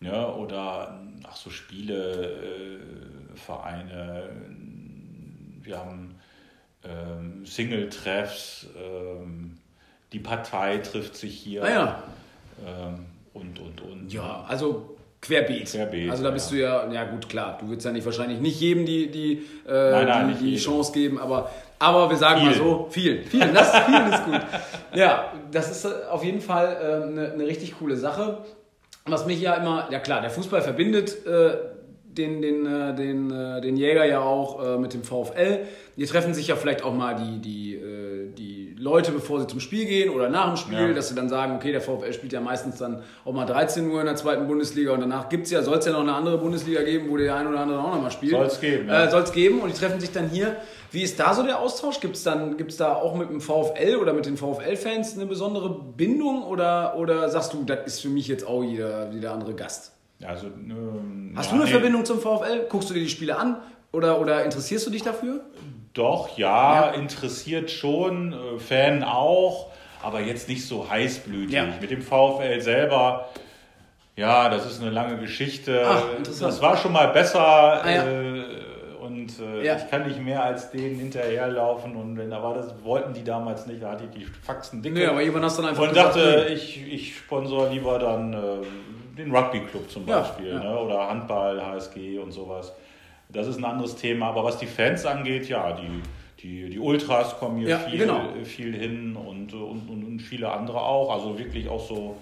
[0.00, 4.30] Ja, oder ach so Spiele, äh, Vereine.
[5.62, 6.18] Wir haben
[6.84, 8.68] ähm, Single-Treffs.
[8.76, 9.58] Ähm,
[10.12, 11.64] die Partei trifft sich hier.
[11.64, 12.02] Ah, ja.
[12.66, 14.12] Ähm, und, und, und.
[14.12, 14.95] Ja, also
[15.26, 15.70] Querbeet.
[15.70, 16.10] Querbeet.
[16.10, 16.84] Also da bist ja.
[16.84, 19.32] du ja, ja gut, klar, du würdest ja nicht wahrscheinlich nicht jedem die, die,
[19.66, 22.50] äh, nein, nein, die, die Chance geben, aber, aber wir sagen viel.
[22.50, 24.40] mal so, viel, viel, das viel ist gut.
[24.94, 28.38] Ja, das ist äh, auf jeden Fall äh, eine, eine richtig coole Sache.
[29.06, 31.56] Was mich ja immer, ja klar, der Fußball verbindet äh,
[32.04, 35.60] den, den, äh, den, äh, den Jäger ja auch mit dem VfL.
[35.96, 37.75] Hier treffen sich ja vielleicht auch mal die, die
[38.86, 40.92] Leute, bevor sie zum Spiel gehen oder nach dem Spiel, ja.
[40.92, 43.98] dass sie dann sagen, okay, der VfL spielt ja meistens dann auch mal 13 Uhr
[43.98, 46.82] in der zweiten Bundesliga und danach gibt's ja, soll es ja noch eine andere Bundesliga
[46.82, 48.32] geben, wo der ein oder andere auch noch mal spielt.
[48.32, 48.88] Soll es geben.
[48.88, 49.04] Ja.
[49.04, 50.56] Äh, soll es geben und die treffen sich dann hier.
[50.92, 51.98] Wie ist da so der Austausch?
[51.98, 55.68] Gibt es dann gibt's da auch mit dem VfL oder mit den VfL-Fans eine besondere
[55.68, 59.92] Bindung oder, oder sagst du, das ist für mich jetzt auch jeder, jeder andere Gast?
[60.24, 61.70] Also, ähm, Hast du eine nee.
[61.70, 62.66] Verbindung zum VfL?
[62.68, 63.56] Guckst du dir die Spiele an
[63.92, 65.40] oder, oder interessierst du dich dafür?
[65.96, 66.90] Doch, ja, ja.
[66.92, 71.54] interessiert schon, äh, Fan auch, aber jetzt nicht so heißblütig.
[71.54, 71.66] Ja.
[71.80, 73.28] Mit dem VfL selber,
[74.14, 75.84] ja, das ist eine lange Geschichte.
[75.86, 77.40] Ach, das war schon mal besser.
[77.40, 78.06] Ah, ja.
[78.06, 78.44] äh,
[79.00, 79.76] und äh, ja.
[79.76, 83.82] ich kann nicht mehr als denen hinterherlaufen und wenn aber das wollten die damals nicht,
[83.82, 84.98] da hatte ich die Faxen dicke.
[84.98, 88.36] Nee, aber jemand hast dann einfach und gesagt, dachte, ich, ich sponsor lieber dann äh,
[89.16, 90.78] den Rugby Club zum Beispiel ja, Ne?
[90.78, 92.72] oder Handball, HSG und sowas.
[93.28, 94.28] Das ist ein anderes Thema.
[94.28, 96.02] Aber was die Fans angeht, ja, die,
[96.42, 98.28] die, die Ultras kommen hier ja, viel, genau.
[98.44, 101.12] viel hin und, und, und, viele andere auch.
[101.12, 102.16] Also wirklich auch so,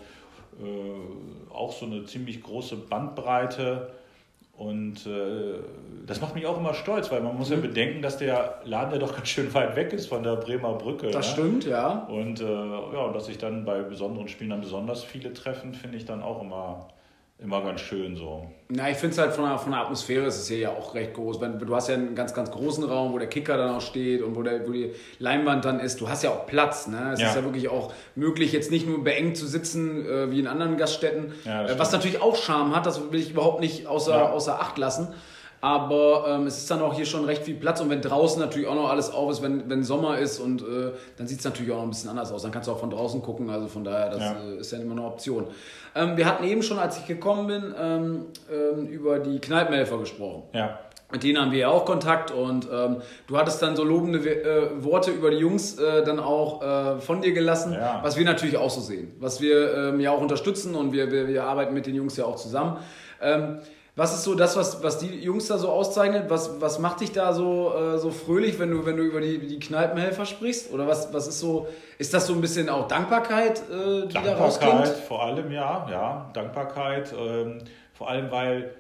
[0.61, 3.91] äh, auch so eine ziemlich große Bandbreite.
[4.57, 5.59] Und äh,
[6.07, 7.57] das macht mich auch immer stolz, weil man muss mhm.
[7.57, 10.75] ja bedenken, dass der Laden ja doch ganz schön weit weg ist von der Bremer
[10.75, 11.09] Brücke.
[11.09, 11.33] Das ne?
[11.33, 12.07] stimmt, ja.
[12.09, 15.97] Und äh, ja, und dass sich dann bei besonderen Spielen dann besonders viele treffen, finde
[15.97, 16.87] ich dann auch immer
[17.39, 18.49] immer ganz schön so.
[18.69, 20.95] Na, ich finde es halt von der, von der Atmosphäre ist es hier ja auch
[20.95, 21.41] recht groß.
[21.41, 24.23] Wenn, du hast ja einen ganz, ganz großen Raum, wo der Kicker dann auch steht
[24.23, 26.01] und wo, der, wo die Leinwand dann ist.
[26.01, 26.87] Du hast ja auch Platz.
[26.87, 27.11] Ne?
[27.13, 27.29] Es ja.
[27.29, 30.77] ist ja wirklich auch möglich, jetzt nicht nur beengt zu sitzen äh, wie in anderen
[30.77, 31.33] Gaststätten.
[31.45, 34.31] Ja, äh, was natürlich auch Charme hat, das will ich überhaupt nicht außer, ja.
[34.31, 35.09] außer Acht lassen.
[35.65, 38.69] Aber ähm, es ist dann auch hier schon recht viel Platz und wenn draußen natürlich
[38.69, 41.73] auch noch alles auf ist, wenn, wenn Sommer ist und äh, dann sieht es natürlich
[41.73, 42.43] auch noch ein bisschen anders aus.
[42.43, 44.37] Dann kannst du auch von draußen gucken, also von daher, das ja.
[44.47, 45.47] Äh, ist ja immer eine Option.
[45.95, 50.43] Ähm, wir hatten eben schon, als ich gekommen bin, ähm, ähm, über die Kneipenhelfer gesprochen.
[50.53, 50.81] Ja.
[51.11, 52.97] Mit denen haben wir ja auch Kontakt und ähm,
[53.27, 57.23] du hattest dann so lobende äh, Worte über die Jungs äh, dann auch äh, von
[57.23, 58.01] dir gelassen, ja.
[58.03, 61.27] was wir natürlich auch so sehen, was wir ähm, ja auch unterstützen und wir, wir,
[61.27, 62.77] wir arbeiten mit den Jungs ja auch zusammen.
[63.97, 66.29] Was ist so das, was, was die Jungs da so auszeichnet?
[66.29, 69.39] Was, was macht dich da so, äh, so fröhlich, wenn du, wenn du über die,
[69.39, 70.73] die Kneipenhelfer sprichst?
[70.73, 74.35] Oder was, was ist so, ist das so ein bisschen auch Dankbarkeit, äh, die da
[74.35, 74.73] rauskommt?
[74.73, 77.15] Dankbarkeit, vor allem, ja, ja, Dankbarkeit.
[77.17, 77.59] Ähm,
[77.93, 78.75] vor allem, weil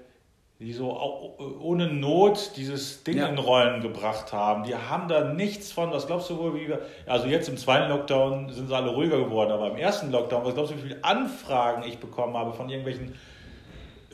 [0.58, 3.26] die so auch ohne Not dieses Ding ja.
[3.26, 4.64] in Rollen gebracht haben.
[4.64, 7.90] Die haben da nichts von, was glaubst du wohl, wie wir, also jetzt im zweiten
[7.90, 11.04] Lockdown sind sie alle ruhiger geworden, aber im ersten Lockdown, was glaubst du, wie viele
[11.04, 13.14] Anfragen ich bekommen habe von irgendwelchen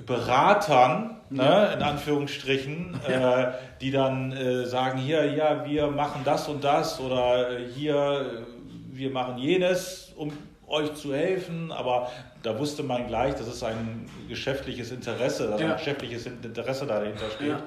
[0.06, 3.42] Beratern, ne, in Anführungsstrichen, ja.
[3.42, 8.44] äh, die dann äh, sagen, hier, ja, wir machen das und das oder äh, hier,
[8.92, 10.32] wir machen jenes, um
[10.66, 12.10] euch zu helfen, aber
[12.42, 15.72] da wusste man gleich, dass es ein geschäftliches Interesse, dass ja.
[15.72, 17.48] ein geschäftliches Interesse dahinter steht.
[17.48, 17.62] Ja.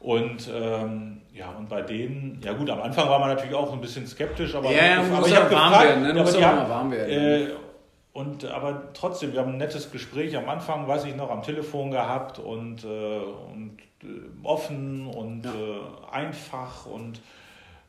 [0.00, 3.80] Und ähm, ja, und bei denen, ja gut, am Anfang war man natürlich auch ein
[3.80, 6.20] bisschen skeptisch, aber, Ja, ja, aber ich ja habe warm gefragt, werden, ne?
[6.20, 7.50] aber die auch haben, warm werden.
[8.18, 11.42] Äh, und aber trotzdem, wir haben ein nettes Gespräch am Anfang, weiß ich noch, am
[11.42, 14.06] Telefon gehabt und, äh, und äh,
[14.42, 15.52] offen und Ja.
[15.52, 17.20] äh, einfach und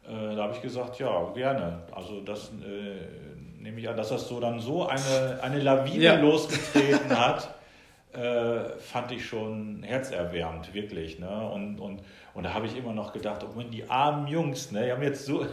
[0.08, 1.80] äh, da habe ich gesagt, ja, gerne.
[1.92, 6.16] Also das äh, nehme ich an, dass das so dann so eine, eine Lawine Ja.
[6.20, 7.54] losgetreten hat,
[8.14, 11.20] äh, fand ich schon herzerwärmend, wirklich.
[11.20, 11.50] Ne?
[11.54, 12.02] Und, und,
[12.40, 14.86] und da habe ich immer noch gedacht, oh Mann, die armen Jungs, ne?
[14.86, 15.46] die haben jetzt so,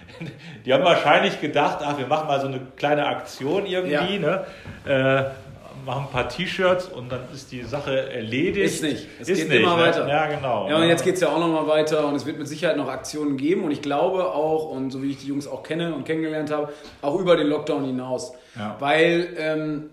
[0.66, 4.44] die haben wahrscheinlich gedacht, ach, wir machen mal so eine kleine Aktion irgendwie, ne?
[4.84, 5.22] Äh,
[5.86, 8.74] machen ein paar T-Shirts und dann ist die Sache erledigt.
[8.74, 9.06] Ist nicht.
[9.18, 9.84] Es ist geht nicht, immer ne?
[9.84, 10.06] weiter.
[10.06, 10.68] Ja, genau.
[10.68, 10.88] Ja, und ne?
[10.88, 13.64] jetzt geht es ja auch nochmal weiter und es wird mit Sicherheit noch Aktionen geben
[13.64, 16.74] und ich glaube auch, und so wie ich die Jungs auch kenne und kennengelernt habe,
[17.00, 18.34] auch über den Lockdown hinaus.
[18.54, 18.76] Ja.
[18.80, 19.88] Weil ähm,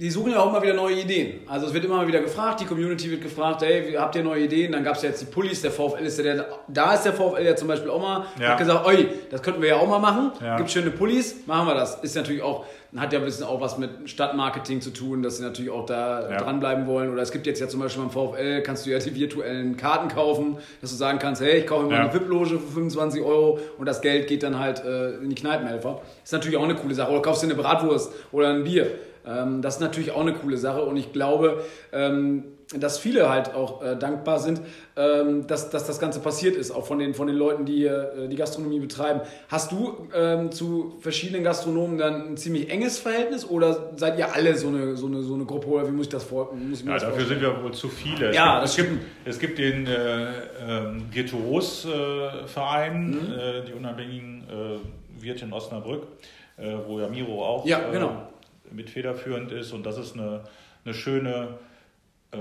[0.00, 1.40] die suchen ja auch immer wieder neue Ideen.
[1.48, 4.44] Also es wird immer mal wieder gefragt, die Community wird gefragt, hey, habt ihr neue
[4.44, 4.70] Ideen?
[4.70, 7.12] Dann gab es ja jetzt die Pullis, der VfL ist ja der, da ist der
[7.14, 8.50] VfL ja zum Beispiel auch mal, Ja.
[8.50, 10.30] hat gesagt, oi, das könnten wir ja auch mal machen.
[10.40, 10.56] Ja.
[10.56, 11.96] Gibt schöne Pullis, machen wir das.
[12.04, 12.64] Ist natürlich auch,
[12.96, 16.30] hat ja ein bisschen auch was mit Stadtmarketing zu tun, dass sie natürlich auch da
[16.30, 16.36] Ja.
[16.38, 17.10] dranbleiben wollen.
[17.12, 20.06] Oder es gibt jetzt ja zum Beispiel beim VfL, kannst du ja die virtuellen Karten
[20.08, 22.00] kaufen, dass du sagen kannst, hey, ich kaufe mir Ja.
[22.04, 26.02] eine VIP-Loge für 25 Euro und das Geld geht dann halt äh, in die Kneipenhelfer.
[26.22, 27.10] Ist natürlich auch eine coole Sache.
[27.10, 28.86] Oder kaufst dir eine Bratwurst oder ein Bier.
[29.28, 31.62] Ähm, das ist natürlich auch eine coole Sache und ich glaube,
[31.92, 32.44] ähm,
[32.78, 34.60] dass viele halt auch äh, dankbar sind,
[34.94, 38.28] ähm, dass, dass das Ganze passiert ist, auch von den, von den Leuten, die äh,
[38.28, 39.20] die Gastronomie betreiben.
[39.48, 44.54] Hast du ähm, zu verschiedenen Gastronomen dann ein ziemlich enges Verhältnis oder seid ihr alle
[44.54, 46.84] so eine, so eine, so eine Gruppe oder wie muss ich das, vor, muss ich
[46.84, 47.40] mir Ja, das dafür vorstellen?
[47.40, 48.34] sind wir wohl zu viele.
[48.34, 48.90] Ja, es, das gibt,
[49.24, 50.26] es, gibt, es gibt den äh,
[50.68, 53.32] ähm, Virtuos-Verein, Mhm.
[53.32, 56.02] äh, die unabhängigen äh, Wirt in Osnabrück,
[56.58, 58.28] äh, wo ja Miro auch Ja, genau.
[58.70, 59.72] Äh, mit federführend ist.
[59.72, 60.44] Und das ist eine,
[60.84, 61.58] eine schöne
[62.32, 62.38] äh,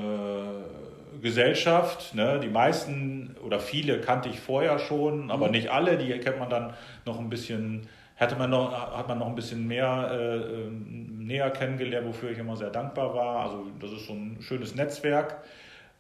[1.22, 2.14] Gesellschaft.
[2.16, 2.40] Ne?
[2.42, 5.52] Die meisten oder viele kannte ich vorher schon, aber Mhm.
[5.52, 5.98] nicht alle.
[5.98, 6.74] Die kennt man dann
[7.06, 11.50] noch ein bisschen, hatte man noch, hat man noch ein bisschen mehr äh, ähm, näher
[11.52, 13.46] kennengelernt, wofür ich immer sehr dankbar war.
[13.46, 15.38] Also das ist so ein schönes Netzwerk.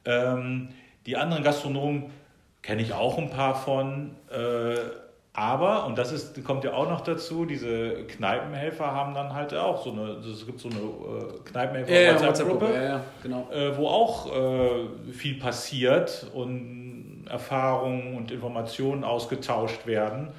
[0.05, 0.69] Ähm,
[1.05, 2.11] die anderen Gastronomen
[2.61, 4.15] kenne ich auch ein paar von.
[4.29, 5.06] Äh,
[5.37, 9.83] aber, und das ist, kommt ja auch noch dazu, diese Kneipenhelfer haben dann halt auch
[9.83, 12.09] so eine, es gibt so eine äh, Kneipenhelfer ja,
[12.73, 13.47] ja, ja, genau.
[13.53, 20.29] äh, wo auch äh, viel passiert und Erfahrungen und Informationen ausgetauscht werden.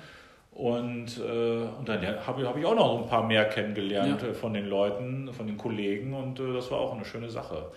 [0.50, 4.52] Und, äh, und dann habe ich, hab ich auch noch ein paar mehr kennengelernt von
[4.52, 7.70] den Leuten, von den Kollegen und das war auch eine schöne Sache.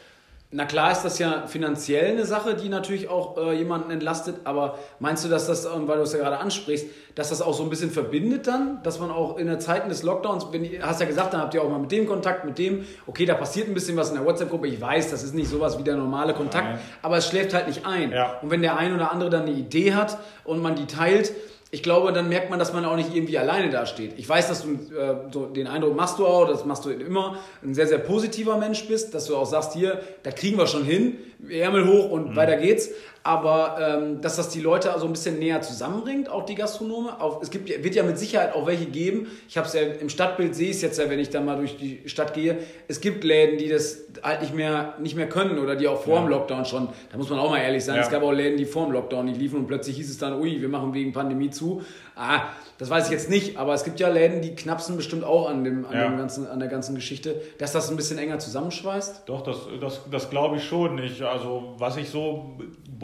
[0.53, 4.77] Na klar ist das ja finanziell eine Sache, die natürlich auch äh, jemanden entlastet, aber
[4.99, 7.63] meinst du, dass das, ähm, weil du es ja gerade ansprichst, dass das auch so
[7.63, 11.07] ein bisschen verbindet dann, dass man auch in der Zeiten des Lockdowns, wenn hast ja
[11.07, 13.73] gesagt, dann habt ihr auch mal mit dem Kontakt, mit dem, okay, da passiert ein
[13.73, 16.67] bisschen was in der WhatsApp-Gruppe, ich weiß, das ist nicht sowas wie der normale Kontakt,
[16.67, 16.79] Nein.
[17.01, 18.11] aber es schläft halt nicht ein.
[18.11, 18.39] Ja.
[18.41, 21.31] Und wenn der ein oder andere dann eine Idee hat und man die teilt,
[21.73, 24.15] ich glaube, dann merkt man, dass man auch nicht irgendwie alleine dasteht.
[24.17, 27.37] Ich weiß, dass du äh, so den Eindruck machst du auch, das machst du immer,
[27.63, 30.83] ein sehr, sehr positiver Mensch bist, dass du auch sagst, hier, da kriegen wir schon
[30.83, 31.17] hin,
[31.49, 32.89] Ärmel hoch und weiter geht's.
[33.23, 37.21] Aber ähm, dass das die Leute so ein bisschen näher zusammenbringt, auch die Gastronome.
[37.21, 39.27] Auch, es gibt, ja- wird ja mit Sicherheit auch welche geben.
[39.47, 41.57] Ich habe es ja im Stadtbild, sehe ich es jetzt ja, wenn ich da mal
[41.57, 42.57] durch die Stadt gehe.
[42.87, 46.19] Es gibt Läden, die das halt nicht mehr, nicht mehr können oder die auch vor
[46.19, 48.01] dem Lockdown schon, da muss man auch mal ehrlich sein, Ja.
[48.01, 50.39] es gab auch Läden, die vor dem Lockdown nicht liefen und plötzlich hieß es dann,
[50.39, 51.83] ui, wir machen wegen Pandemie zu.
[52.15, 52.41] Ah,
[52.79, 55.63] das weiß ich jetzt nicht, aber es gibt ja Läden, die knapsen bestimmt auch an,
[55.63, 56.07] dem, an, Ja.
[56.09, 59.23] dem ganzen, an der ganzen Geschichte, dass das ein bisschen enger zusammenschweißt.
[59.27, 61.21] Doch, das, das, das glaube ich schon nicht.
[61.21, 62.57] Also was ich so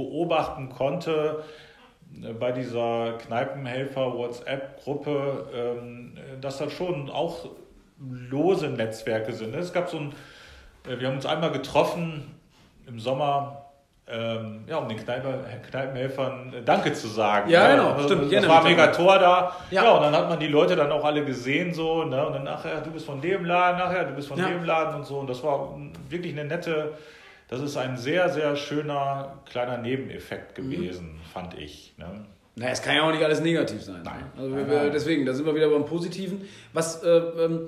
[0.08, 1.44] beobachten konnte
[2.24, 3.14] äh, bei dieser
[4.18, 7.46] Kneipenhelfer-WhatsApp-Gruppe, ähm, dass das schon auch
[8.30, 9.56] lose Netzwerke sind.
[9.56, 10.14] Es gab so ein,
[10.88, 12.36] äh, wir haben uns einmal getroffen
[12.88, 13.64] im Sommer,
[14.10, 17.50] ähm, ja, um den Kneipe, Kneipenhelfern äh, Danke zu sagen.
[17.50, 17.76] Ja, ne?
[17.76, 18.88] genau, Also, stimmt, Das war mega.
[18.88, 19.52] Tor da.
[19.70, 19.84] Ja.
[19.84, 19.92] Ja.
[19.92, 22.26] und dann hat man die Leute dann auch alle gesehen so, ne?
[22.26, 24.48] Und dann nachher, du bist von dem Laden, nachher, du bist von Ja.
[24.48, 25.18] dem Laden und so.
[25.20, 25.76] Und das war
[26.08, 26.94] wirklich eine nette,
[27.48, 30.70] das ist ein sehr, sehr schöner kleiner Nebeneffekt Mhm.
[30.72, 31.94] gewesen, fand ich.
[31.98, 32.26] Ne?
[32.56, 34.02] Naja, es kann ja auch nicht alles negativ sein.
[34.04, 34.20] Nein.
[34.20, 34.42] ne?
[34.42, 34.92] Also Nein, wir, nein.
[34.92, 36.42] deswegen, da sind wir wieder beim Positiven.
[36.74, 37.68] Was, äh, ähm,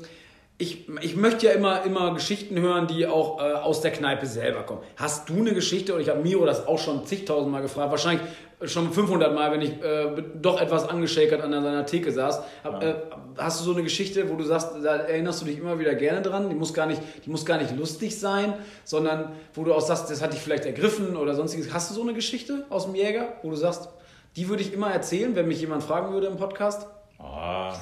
[0.62, 4.64] ich, ich möchte ja immer, immer Geschichten hören, die auch äh, aus der Kneipe selber
[4.64, 4.82] kommen.
[4.98, 8.28] Hast du eine Geschichte, und ich habe Miro das auch schon zigtausend Mal gefragt, wahrscheinlich
[8.66, 12.42] schon 500 Mal, wenn ich äh, doch etwas angeschäkert an seiner Theke saß.
[12.66, 12.94] Hab, äh,
[13.38, 16.22] hast du so eine Geschichte, wo du sagst, da erinnerst du dich immer wieder gerne
[16.22, 16.50] dran?
[16.50, 18.54] Die muss gar nicht, die muss gar nicht lustig sein,
[18.84, 21.74] sondern wo du auch sagst, das hat dich vielleicht ergriffen oder sonstiges.
[21.74, 23.88] Hast du so eine Geschichte aus dem Jäger, wo du sagst,
[24.36, 26.86] die würde ich immer erzählen, wenn mich jemand fragen würde im Podcast?
[27.18, 27.76] Ah,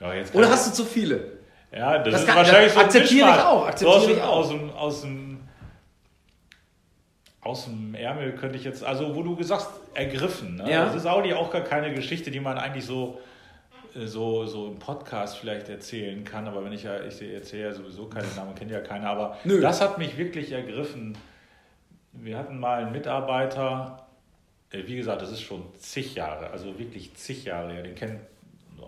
[0.00, 1.35] ja, jetzt Oder hast du zu viele?
[1.76, 4.14] Ja, das, Das ist kann- wahrscheinlich das so akzeptiere ich auch, akzeptiere So aus, ich
[4.16, 4.36] dem- auch.
[4.36, 5.26] Aus dem, aus dem
[7.42, 10.56] aus dem Ärmel könnte ich jetzt, also wo du gesagt ergriffen.
[10.56, 10.68] Ne?
[10.70, 10.84] Ja.
[10.86, 13.20] Das ist Audi auch gar keine Geschichte, die man eigentlich so,
[13.94, 16.48] äh, so, so im Podcast vielleicht erzählen kann.
[16.48, 19.10] Aber wenn ich ja, ich erzähle ja sowieso keine Namen, kennt ja keiner.
[19.10, 19.60] Aber Nö.
[19.60, 21.16] das hat mich wirklich ergriffen.
[22.12, 24.06] Wir hatten mal einen Mitarbeiter,
[24.72, 28.18] äh, wie gesagt, das ist schon zig Jahre, also wirklich zig Jahre her, den kennt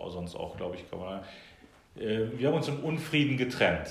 [0.08, 1.20] sonst auch, glaube ich, kann man.
[2.00, 3.88] Äh, Wir haben uns im Unfrieden getrennt,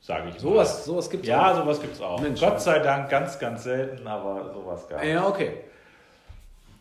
[0.00, 0.40] sage ich mal.
[0.40, 2.20] Sowas, sowas gibt es Ja, sowas gibt es auch.
[2.20, 2.40] Mensch.
[2.40, 5.08] Gott sei Dank ganz, ganz selten, aber sowas gab es.
[5.08, 5.52] Ja, okay.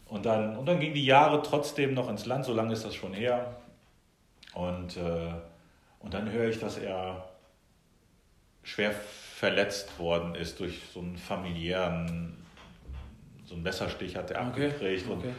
[0.08, 2.96] Und dann, und dann gingen die Jahre trotzdem noch ins Land, so lange ist das
[2.96, 3.58] schon her.
[4.54, 5.32] Und, äh,
[6.00, 7.28] und dann höre ich, dass er
[8.64, 12.38] schwer verletzt worden ist durch so einen familiären,
[13.46, 15.14] so einen Messerstich hat er Okay, abgekriegt okay.
[15.14, 15.36] und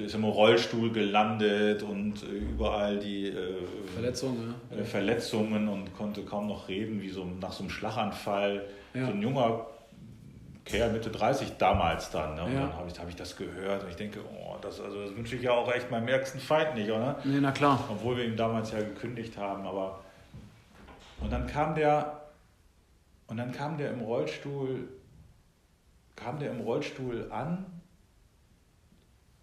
[0.00, 3.54] ist im Rollstuhl gelandet und äh, überall die äh,
[3.92, 4.76] Verletzung, ja.
[4.78, 8.64] äh, Verletzungen und konnte kaum noch reden, wie so nach so einem Schlaganfall.
[8.94, 9.06] Ja.
[9.06, 9.66] So ein junger
[10.64, 12.34] Kerl, Mitte 30 damals dann.
[12.34, 12.44] Ne?
[12.44, 12.60] Und Ja.
[12.62, 15.36] dann habe ich, hab ich das gehört und ich denke, oh, das, also das wünsche
[15.36, 17.18] ich ja auch echt meinem ärgsten Feind nicht, oder?
[17.24, 17.82] Nee, na klar.
[17.90, 20.00] Obwohl wir ihn damals ja gekündigt haben, aber.
[21.20, 22.20] Und dann kam der.
[23.28, 24.88] Und dann kam der im Rollstuhl.
[26.16, 27.64] Kam der im Rollstuhl an.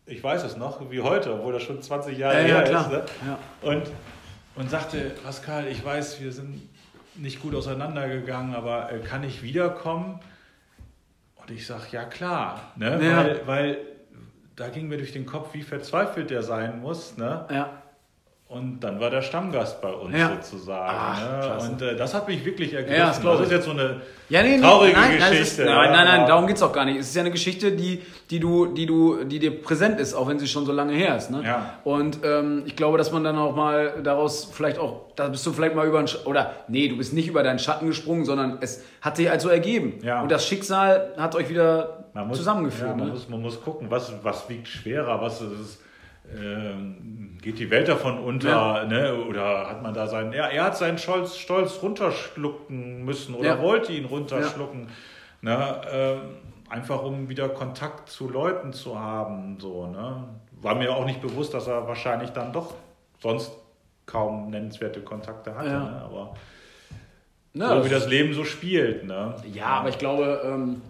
[0.07, 2.85] Ich weiß es noch, wie heute, obwohl das schon 20 Jahre Ja, ja, her klar.
[2.85, 2.91] ist.
[2.91, 3.05] Ne?
[3.27, 3.69] Ja.
[3.69, 3.83] Und,
[4.55, 6.61] und sagte, Pascal, ich weiß, wir sind
[7.15, 10.19] nicht gut auseinandergegangen, aber äh, kann ich wiederkommen?
[11.37, 12.99] Und ich sage, ja klar, ne?
[13.03, 13.17] Ja.
[13.17, 13.77] Weil, weil
[14.55, 17.17] da ging mir durch den Kopf, wie verzweifelt der sein muss.
[17.17, 17.45] Ne?
[17.49, 17.81] ja.
[18.47, 20.29] Und dann war der Stammgast bei uns Ja.
[20.39, 20.95] sozusagen.
[20.95, 21.67] Ach, ne?
[21.67, 22.99] Und äh, das hat mich wirklich ergriffen.
[22.99, 25.61] Ja, das glaub ist jetzt so eine Ja, nee, traurige nein, nein, es Geschichte.
[25.63, 26.99] Ist, nein, nein, nein, darum geht es auch gar nicht.
[26.99, 30.27] Es ist ja eine Geschichte, die, die, du, die, du, die dir präsent ist, auch
[30.27, 31.31] wenn sie schon so lange her ist.
[31.31, 31.41] Ne?
[31.43, 31.79] Ja.
[31.83, 35.51] Und ähm, ich glaube, dass man dann auch mal daraus vielleicht auch, da bist du
[35.51, 39.17] vielleicht mal über oder nee, du bist nicht über deinen Schatten gesprungen, sondern es hat
[39.17, 39.95] sich halt so ergeben.
[40.03, 40.21] Ja.
[40.21, 42.91] Und das Schicksal hat euch wieder Man muss, zusammengeführt.
[42.91, 43.13] Ja, man, ne?
[43.13, 45.81] muss, man muss gucken, was, was wiegt schwerer, was ist,
[46.37, 48.85] ähm, geht die Welt davon unter, Ja.
[48.85, 49.15] ne?
[49.15, 53.61] oder hat man da seinen, ja, er hat seinen Stolz, Stolz runterschlucken müssen oder Ja.
[53.61, 54.87] wollte ihn runterschlucken,
[55.41, 55.81] ne?
[55.91, 56.19] ähm,
[56.69, 60.23] einfach um wieder Kontakt zu Leuten zu haben, so, ne?
[60.61, 62.73] war mir auch nicht bewusst, dass er wahrscheinlich dann doch
[63.21, 63.51] sonst
[64.07, 66.01] kaum nennenswerte Kontakte hatte, ne?
[66.03, 66.33] aber
[67.57, 69.05] Ne, so wie das Leben so spielt.
[69.05, 69.33] Ne?
[69.53, 70.81] Ja, aber ich glaube, ähm,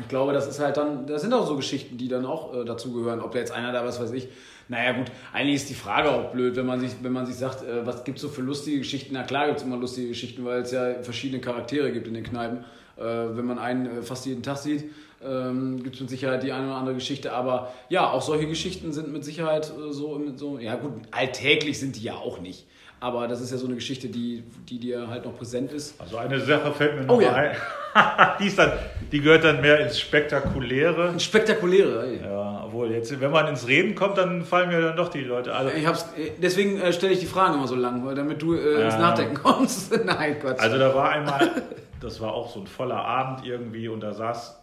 [0.00, 2.64] ich glaube, das ist halt dann, das sind auch so Geschichten, die dann auch äh,
[2.64, 3.20] dazugehören.
[3.20, 4.26] Ob da jetzt einer da, was weiß ich.
[4.68, 7.62] Naja, gut, eigentlich ist die Frage auch blöd, wenn man sich, wenn man sich sagt,
[7.62, 9.14] äh, was gibt es so für lustige Geschichten?
[9.14, 12.24] Na klar gibt es immer lustige Geschichten, weil es ja verschiedene Charaktere gibt in den
[12.24, 12.64] Kneipen.
[12.96, 14.84] Äh, wenn man einen äh, fast jeden Tag sieht,
[15.24, 17.32] ähm, gibt es mit Sicherheit die eine oder andere Geschichte.
[17.32, 21.96] Aber ja, auch solche Geschichten sind mit Sicherheit äh, so, so, ja gut, alltäglich sind
[21.96, 22.66] die ja auch nicht.
[23.00, 26.00] Aber das ist ja so eine Geschichte, die, die dir halt noch präsent ist.
[26.00, 27.32] Also eine Sache fällt mir noch Oh ja.
[27.32, 27.56] ein.
[28.40, 28.72] die, ist dann,
[29.12, 31.10] die gehört dann mehr ins Spektakuläre.
[31.10, 32.06] Ein spektakuläre.
[32.06, 32.20] ey.
[32.22, 32.37] Ja,
[32.68, 35.72] obwohl jetzt, wenn man ins Reden kommt, dann fallen mir dann doch die Leute alle.
[35.72, 38.54] Ich hab's, äh, deswegen äh, stelle ich die Fragen immer so lang, weil damit du
[38.54, 39.00] äh, ins Ja.
[39.00, 39.92] Nachdenken kommst.
[40.04, 40.58] Nein, Gott.
[40.60, 41.50] Also da war einmal,
[42.00, 44.62] das war auch so ein voller Abend irgendwie und da saß,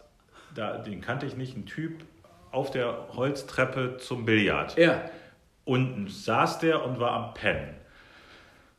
[0.55, 2.03] da, den kannte ich nicht, ein Typ
[2.51, 4.77] auf der Holztreppe zum Billard.
[4.77, 5.01] ja.
[5.67, 7.73] Unten saß der und war am Pennen.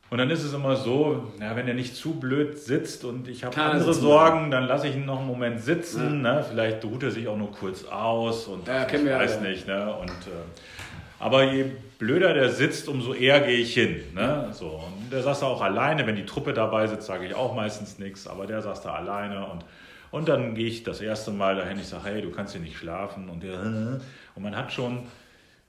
[0.09, 3.43] Und dann ist es immer so, ja, wenn er nicht zu blöd sitzt und ich
[3.43, 6.21] habe er andere Sorgen, dann lasse ich ihn noch einen Moment sitzen.
[6.21, 6.45] Ne?
[6.49, 9.49] Vielleicht ruht er sich auch nur kurz aus und Ja, ich weiß alle.
[9.49, 9.67] nicht.
[9.67, 9.93] Ne?
[9.95, 11.65] Und, äh, aber je
[11.99, 14.01] blöder der sitzt, umso eher gehe ich hin.
[14.15, 14.47] Ne?
[14.53, 16.07] So, und der saß da auch alleine.
[16.07, 18.27] Wenn die Truppe dabei sitzt, sage ich auch meistens nichts.
[18.27, 19.65] Aber der saß da alleine und,
[20.11, 21.79] und dann gehe ich das erste Mal dahin.
[21.79, 23.27] Ich sage, hey, du kannst hier nicht schlafen.
[23.27, 23.59] Und, der,
[24.35, 24.99] und man hat schon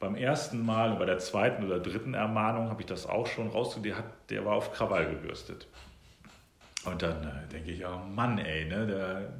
[0.00, 4.02] beim ersten Mal, bei der zweiten oder dritten Ermahnung habe ich das auch schon rausgekriegt,
[4.30, 5.66] der, war auf Krawall gebürstet.
[6.84, 9.32] Und dann äh, denke ich, oh Mann, ey, ne, der,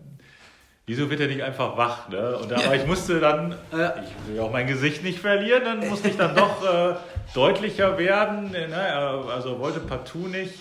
[0.87, 2.09] wieso wird er nicht einfach wach?
[2.09, 2.37] Ne?
[2.37, 6.09] Und aber ich musste dann, ich will ja auch mein Gesicht nicht verlieren, dann musste
[6.09, 6.97] ich dann doch äh,
[7.35, 8.51] deutlicher werden.
[8.51, 8.67] Ne?
[8.67, 10.59] Er- Also wollte partout nicht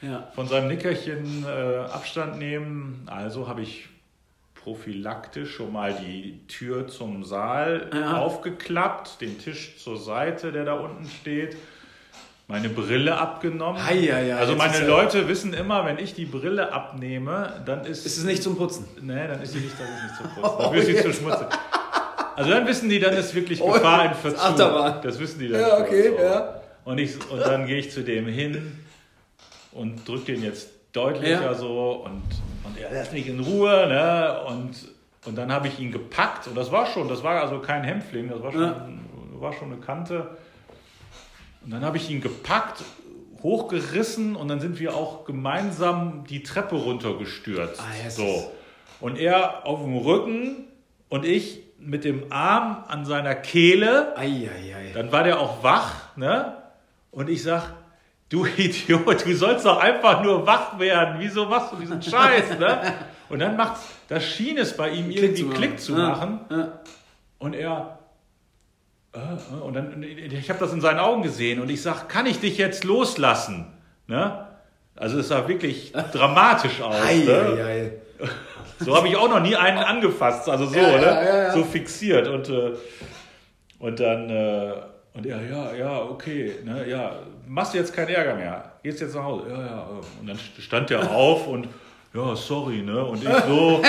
[0.00, 0.26] ja.
[0.34, 3.06] von seinem Nickerchen äh, Abstand nehmen.
[3.10, 3.88] Also habe ich
[4.76, 8.18] prophylaktisch schon mal die Tür zum Saal Ja.
[8.18, 11.56] aufgeklappt, den Tisch zur Seite, der da unten steht,
[12.48, 13.80] meine Brille abgenommen.
[13.86, 18.04] Hei, hei, also meine ja- Leute wissen immer, wenn ich die Brille abnehme, dann ist,
[18.06, 18.86] Ist es nicht zum Putzen?
[19.02, 21.46] nee, dann ist sie nicht, dann ist nicht zu putzen, dann wird sie zu schmutzig.
[22.34, 24.40] Also dann wissen die, dann ist wirklich Oh, Gefahr in Verzug.
[24.44, 25.00] Achterbahn.
[25.02, 26.60] Das wissen die dann Ja, okay, ja.
[26.84, 28.80] Und, ich, und dann gehe ich zu dem hin
[29.70, 31.54] und drücke den jetzt deutlicher Ja.
[31.54, 32.22] so und,
[32.64, 33.86] und er lässt mich in Ruhe.
[33.88, 34.40] Ne?
[34.48, 34.72] Und,
[35.26, 38.28] und dann habe ich ihn gepackt und das war schon, das war also kein Hämpfling,
[38.28, 38.88] das war schon, Ja.
[39.40, 40.36] war schon eine Kante.
[41.64, 42.82] Und dann habe ich ihn gepackt,
[43.42, 47.80] hochgerissen und dann sind wir auch gemeinsam die Treppe runtergestürzt.
[47.80, 48.16] Ah, yes.
[48.16, 48.52] so.
[49.00, 50.64] Und er auf dem Rücken
[51.08, 54.16] und ich mit dem Arm an seiner Kehle.
[54.16, 54.92] Ei, ei, ei.
[54.94, 56.56] Dann war der auch wach, ne?
[57.10, 57.72] Und ich sag,
[58.28, 61.16] du Idiot, du sollst doch einfach nur wach werden.
[61.18, 62.94] Wieso machst du diesen Scheiß, ne?
[63.28, 65.56] Und dann macht, das schien es bei ihm irgendwie zu machen.
[65.56, 66.40] Klick zu machen.
[66.50, 66.80] ja.
[67.38, 67.98] Und er,
[69.14, 72.26] äh, äh, und dann, ich habe das in seinen Augen gesehen und ich sag, kann
[72.26, 73.66] ich dich jetzt loslassen?
[74.06, 74.46] Ne?
[74.94, 76.94] Also es sah wirklich dramatisch aus.
[77.04, 77.32] Ei, ne?
[77.32, 77.92] ei, ei.
[78.78, 81.50] So habe ich auch noch nie einen angefasst, also so, Ja, ne?
[81.52, 82.72] so fixiert und äh,
[83.78, 84.72] und dann äh,
[85.16, 89.14] und er ja ja okay, ne, ja machst du jetzt keinen Ärger mehr, gehst jetzt
[89.14, 90.20] nach Hause, ja ja äh.
[90.20, 91.68] und dann stand er auf und
[92.16, 93.80] ja sorry ne und ich so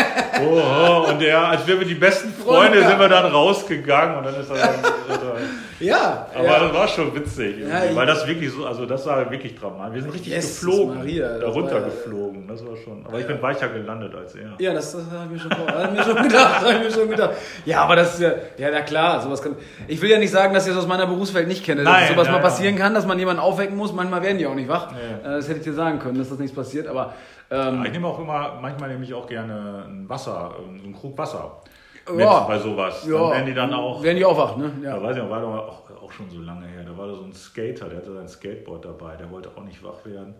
[0.43, 4.35] oh, und er als wären wir die besten Freunde sind wir dann rausgegangen und dann
[4.39, 6.59] ist er dann, äh, Ja, aber ja.
[6.59, 9.93] das war schon witzig, Ja, weil das wirklich so, also das war wirklich dramatisch.
[9.95, 13.05] Wir sind richtig Jesus geflogen, Maria, das da war- runtergeflogen, das war schon.
[13.05, 14.49] Aber ich bin weicher gelandet als er.
[14.57, 16.79] Ja, das, das habe ich mir schon, vor- hab ich mir schon gedacht, habe ich
[16.79, 17.31] mir schon gedacht.
[17.65, 19.55] Ja, aber das ist ja, ja, na klar, sowas kann.
[19.87, 22.07] Ich will ja nicht sagen, dass ich das aus meiner Berufswelt nicht kenne, dass Nein,
[22.09, 22.43] sowas ja, mal ja.
[22.43, 23.93] passieren kann, dass man jemanden aufwecken muss.
[23.93, 24.91] Manchmal werden die auch nicht wach.
[24.91, 25.29] Ja.
[25.31, 27.13] Äh, Das hätte ich dir sagen können, dass das nichts passiert, aber
[27.49, 31.61] ähm, Ich nehme auch immer, manchmal nehme ich auch gerne ein Wasser, einen Krug Wasser
[32.09, 32.41] mit Ja.
[32.41, 33.05] bei sowas.
[33.07, 34.71] ja, Dann werden die dann auch, werden die auch wach, ne?
[34.81, 35.03] da Ja.
[35.03, 37.23] weiß ich noch, war doch auch, auch schon so lange her, da war da so
[37.23, 40.35] ein Skater, der hatte sein Skateboard dabei, der wollte auch nicht wach werden.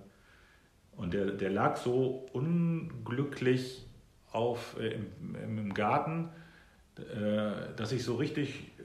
[0.96, 3.86] Und der, der lag so unglücklich
[4.32, 6.30] auf, äh, im, im, Garten,
[6.98, 8.84] äh, dass ich so richtig, äh,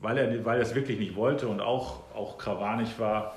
[0.00, 3.36] weil er, weil er es wirklich nicht wollte und auch, auch krawanig war,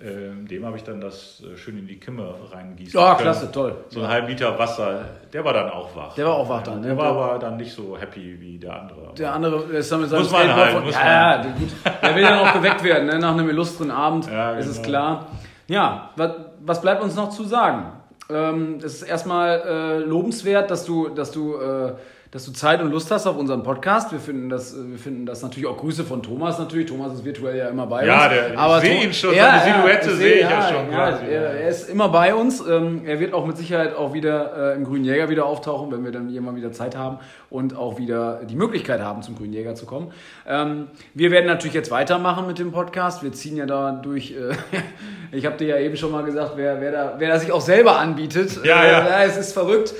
[0.00, 3.22] dem habe ich dann das äh, schön in die Kimme reingießen Ja, können.
[3.24, 3.74] klasse, toll.
[3.88, 5.00] So einen halben Liter Wasser,
[5.32, 6.14] der war dann auch wach.
[6.14, 6.96] Der war auch wach dann, Der ne?
[6.98, 9.12] war aber dann nicht so happy wie der andere.
[9.18, 11.50] Der andere der ist dann mit seinem Muss man halt, von, muss ja, ja, der-
[11.52, 11.68] gut.
[12.02, 13.18] Der will ja noch geweckt werden, ne?
[13.18, 14.88] nach einem illustren Abend, Ja, ist es genau.
[14.88, 15.26] klar.
[15.66, 16.30] Ja, was,
[16.60, 17.92] was bleibt uns noch zu sagen?
[18.30, 21.92] Ähm, es ist erstmal äh, lobenswert, dass du, dass du, äh,
[22.30, 24.12] dass du Zeit und Lust hast auf unseren Podcast.
[24.12, 26.86] Wir finden das, äh, wir finden das natürlich auch Grüße von Thomas natürlich.
[26.86, 28.34] Thomas ist virtuell ja immer bei Ja, uns.
[28.34, 31.24] der- ich Aber sehe To- ihn schon, seine Silhouette sehe ich ja schon quasi.
[31.24, 32.62] Er, er ist immer bei uns.
[32.68, 36.04] Ähm, er wird auch mit Sicherheit auch wieder äh, im Grünen Jäger wieder auftauchen, wenn
[36.04, 37.18] wir dann irgendwann wieder Zeit haben
[37.48, 40.12] und auch wieder die Möglichkeit haben, zum Grünen Jäger zu kommen.
[40.46, 43.22] Ähm, wir werden natürlich jetzt weitermachen mit dem Podcast.
[43.22, 44.32] Wir ziehen ja da durch.
[44.32, 44.54] Äh,
[45.34, 47.62] ich habe dir ja eben schon mal gesagt, wer, wer, da, wer da sich auch
[47.62, 48.50] selber anbietet.
[48.64, 49.22] Ja, äh, ja.
[49.24, 49.94] es ist verrückt.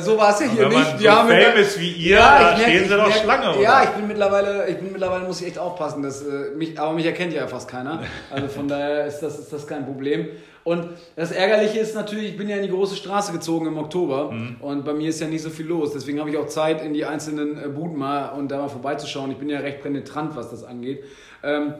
[0.00, 0.98] So war es ja hier nicht.
[1.00, 3.60] so famous wie ihr, da ich merk- stehen sie doch Schlange, oder?
[3.60, 6.92] Ja, ich bin mittlerweile, ich bin mittlerweile muss ich echt aufpassen, dass, äh, mich, aber
[6.92, 8.02] mich erkennt ja fast keiner.
[8.30, 10.28] Also von daher ist das, ist das kein Problem.
[10.64, 14.30] Und das Ärgerliche ist natürlich, ich bin ja in die große Straße gezogen im Oktober
[14.30, 14.56] Mhm.
[14.60, 15.92] und bei mir ist ja nicht so viel los.
[15.92, 19.32] Deswegen habe ich auch Zeit, in die einzelnen äh, Buden mal und da mal vorbeizuschauen.
[19.32, 21.02] Ich bin ja recht penetrant, was das angeht.
[21.42, 21.74] Ähm,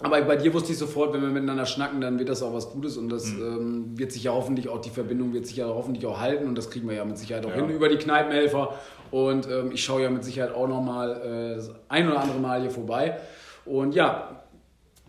[0.00, 2.70] aber bei dir wusste ich sofort, wenn wir miteinander schnacken, dann wird das auch was
[2.70, 3.42] Gutes und das Mhm.
[3.42, 6.56] ähm, wird sich ja hoffentlich auch, die Verbindung wird sich ja hoffentlich auch halten und
[6.56, 7.56] das kriegen wir ja mit Sicherheit auch Ja.
[7.56, 8.74] hin über die Kneipenhelfer.
[9.10, 12.60] Und ähm, ich schaue ja mit Sicherheit auch nochmal äh, das ein oder andere Mal
[12.60, 13.18] hier vorbei.
[13.64, 14.42] Und ja,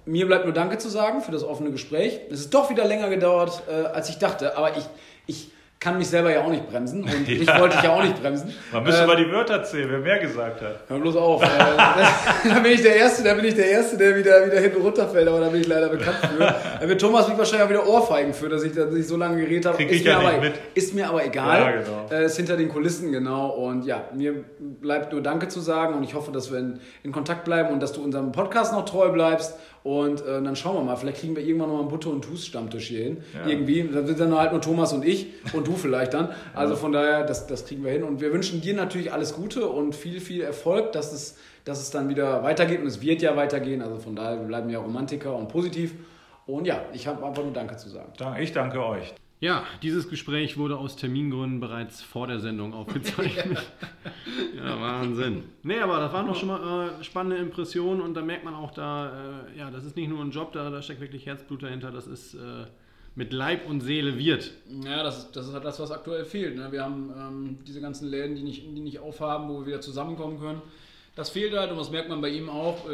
[0.05, 2.19] mir bleibt nur Danke zu sagen für das offene Gespräch.
[2.31, 4.83] Es ist doch wieder länger gedauert, äh, als ich dachte, aber ich,
[5.27, 5.51] ich
[5.81, 8.53] kann mich selber ja auch nicht bremsen und ich wollte ich ja auch nicht bremsen.
[8.71, 10.75] Man müsste Ähm, mal die Wörter zählen, wer mehr gesagt hat.
[10.87, 11.41] Hör bloß auf.
[11.41, 11.47] Äh,
[12.49, 15.27] da bin ich der Erste, da bin ich der Erste, der wieder, wieder hinten runterfällt,
[15.27, 16.37] aber da bin ich leider bekannt für.
[16.79, 19.41] Da wird Thomas mich wahrscheinlich auch wieder ohrfeigen für, dass ich, dass ich so lange
[19.41, 19.77] geredet habe.
[19.77, 20.53] Krieg ist ich ja mir nicht aber, mit.
[20.75, 21.59] Ist mir aber egal.
[21.59, 22.09] Ja, genau.
[22.11, 23.49] Äh, ist hinter den Kulissen, genau.
[23.49, 27.11] Und ja, mir bleibt nur Danke zu sagen und ich hoffe, dass wir in, in
[27.11, 29.55] Kontakt bleiben und dass du unserem Podcast noch treu bleibst.
[29.83, 32.23] Und äh, dann schauen wir mal, vielleicht kriegen wir irgendwann noch mal einen Butter- und
[32.23, 33.23] Tus-Stammtisch hier hin.
[33.33, 33.47] Ja.
[33.47, 33.83] Irgendwie.
[33.83, 36.29] Dann sind dann halt nur Thomas und ich und du vielleicht dann.
[36.53, 38.03] Also von daher, das, das kriegen wir hin.
[38.03, 41.89] Und wir wünschen dir natürlich alles Gute und viel, viel Erfolg, dass es, dass es
[41.89, 42.81] dann wieder weitergeht.
[42.81, 43.81] Und es wird ja weitergehen.
[43.81, 45.95] Also von daher, wir bleiben ja Romantiker und positiv.
[46.45, 48.13] Und ja, ich habe einfach nur Danke zu sagen.
[48.39, 49.13] Ich danke euch.
[49.41, 53.57] Ja, dieses Gespräch wurde aus Termingründen bereits vor der Sendung aufgezeichnet.
[54.55, 55.43] ja, Wahnsinn.
[55.63, 58.69] Nee, aber das waren doch schon mal äh, spannende Impressionen und da merkt man auch
[58.71, 61.91] da, äh, ja, das ist nicht nur ein Job, da, da steckt wirklich Herzblut dahinter,
[61.91, 62.65] das ist äh,
[63.15, 64.51] mit Leib und Seele wird.
[64.85, 66.55] Ja, das, ist- das ist halt das, was aktuell fehlt.
[66.55, 66.71] Ne?
[66.71, 70.39] Wir haben ähm, diese ganzen Läden, die nicht, die nicht aufhaben, wo wir wieder zusammenkommen
[70.39, 70.61] können.
[71.15, 72.87] Das fehlt halt und das merkt man bei ihm auch.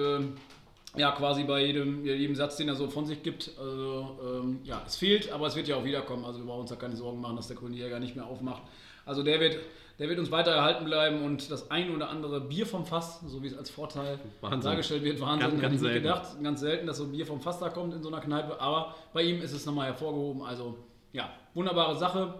[0.97, 3.51] Ja, quasi bei jedem, jedem Satz, den er so von sich gibt.
[3.59, 6.25] Also, ähm, ja, es fehlt, aber es wird ja auch wiederkommen.
[6.25, 8.63] Also, wir brauchen uns da keine Sorgen machen, dass der Grüne Jäger nicht mehr aufmacht.
[9.05, 9.57] Also, der wird,
[9.99, 13.41] der wird uns weiter erhalten bleiben und das ein oder andere Bier vom Fass, so
[13.41, 14.61] wie es als Vorteil Wahnsinn.
[14.61, 15.39] dargestellt wird, Wahnsinn.
[15.39, 16.03] Ganz, Hätte ganz ich nicht selten.
[16.03, 16.43] gedacht.
[16.43, 18.59] Ganz selten, dass so Bier vom Fass da kommt in so einer Kneipe.
[18.59, 20.41] Aber bei ihm ist es nochmal hervorgehoben.
[20.43, 20.77] Also,
[21.13, 22.33] ja, wunderbare Sache.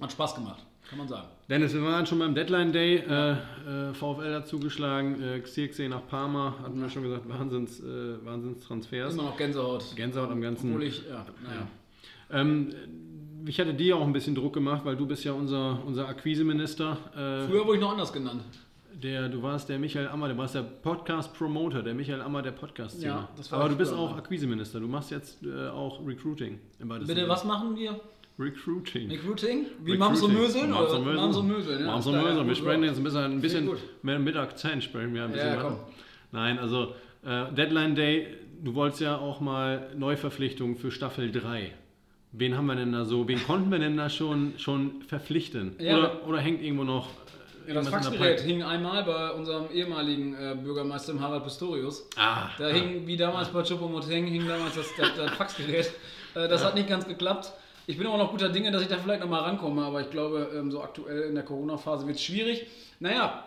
[0.00, 1.28] Hat Spaß gemacht, kann man sagen.
[1.48, 6.04] Dennis, wir waren schon beim Deadline Day, äh, äh, VfL hat zugeschlagen, äh, Xirxé nach
[6.08, 9.14] Parma, hatten wir schon gesagt, Wahnsinns, äh, Wahnsinnstransfers.
[9.14, 9.84] Immer noch Gänsehaut.
[9.94, 10.70] Gänsehaut am ganzen.
[10.70, 11.68] Obwohl ich, ja, naja.
[12.32, 12.70] Ähm,
[13.46, 16.98] ich hatte dir auch ein bisschen Druck gemacht, weil du bist ja unser, unser Akquiseminister.
[17.14, 18.42] Äh, Früher wurde ich noch anders genannt.
[19.00, 23.06] der, du warst der Michael Ammer, du warst der Podcast-Promoter, der Michael Ammer der Podcast-Szene.
[23.06, 24.16] Ja, das war Aber du bist auch.
[24.16, 26.58] Akquiseminister, du machst jetzt äh, auch Recruiting.
[26.80, 28.00] Im Bitte, was machen wir?
[28.38, 29.10] Recruiting.
[29.10, 29.66] Recruiting?
[29.82, 29.98] Wie Recruiting.
[29.98, 30.72] Mamso Möseln?
[30.72, 30.98] Oder?
[31.00, 31.16] Möseln.
[31.16, 31.86] Mamso Möseln, ja.
[31.86, 32.36] Da, Möseln.
[32.36, 32.88] ja, Wir sprechen ja.
[32.90, 33.70] jetzt ein bisschen, ein bisschen
[34.02, 35.54] mehr mit Akzent sprechen wir ein bisschen.
[35.54, 35.78] Ja, komm.
[36.32, 38.26] Nein, also äh, Deadline Day,
[38.62, 41.72] du wolltest ja auch mal Neuverpflichtungen für Staffel 3.
[42.32, 45.76] Wen haben wir denn da so, wen konnten wir denn da schon, schon verpflichten?
[45.78, 47.08] Ja, oder, oder hängt irgendwo noch
[47.66, 52.06] Ja, das Faxgerät hing einmal bei unserem ehemaligen äh, Bürgermeister Harald Pistorius.
[52.16, 55.90] Ah, Da hing, wie damals bei Chupomoteng, hing damals das, das, das Faxgerät.
[56.34, 57.50] Äh, das hat nicht ganz geklappt.
[57.88, 60.50] Ich bin auch noch guter Dinge, dass ich da vielleicht nochmal rankomme, aber ich glaube,
[60.56, 62.66] ähm, so aktuell in der Corona-Phase wird es schwierig.
[62.98, 63.46] Naja,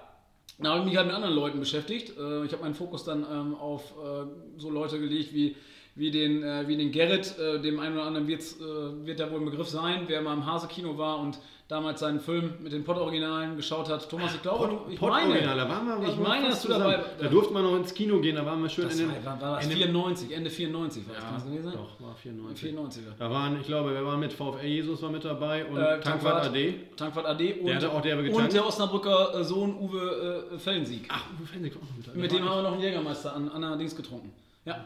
[0.58, 2.18] da habe ich mich halt mit anderen Leuten beschäftigt.
[2.18, 4.28] Äh, ich habe meinen Fokus dann ähm, auf äh,
[4.58, 5.58] so Leute gelegt wie,
[5.96, 9.46] wie, den, äh, wie den Gerrit, dem einen oder anderen wird's, wird der wohl ein
[9.46, 11.38] Begriff sein, wer mal im Hase-Kino war und
[11.70, 14.10] damals seinen Film mit den Pott-Originalen geschaut hat.
[14.10, 16.68] Thomas, ich glaube, Pod, ich Pod meine, Original, da waren wir ich meine, dass du
[16.70, 17.04] dabei-.
[17.22, 19.24] Da durften wir noch ins Kino gehen, da waren wir schön das in den.
[19.26, 21.74] war, war das in dem- 94, Ende 94 war das, Ja, kann das gewesen sein?
[21.74, 22.74] doch, war 94.
[22.74, 23.16] 94er.
[23.20, 26.46] Da waren, ich glaube, wir waren mit VfL Jesus war mit dabei und Äh, Tankwart
[26.48, 26.74] AD.
[26.98, 31.06] Tankwart AD und, Der hatte auch derbe und der Osnabrücker äh, Sohn Uwe äh, Fellensieg.
[31.10, 32.18] Ach, Uwe Fensig war auch noch mit dabei.
[32.20, 34.34] Mit dem haben wir noch einen Jägermeister an, an der Dings getrunken.
[34.66, 34.86] Ja.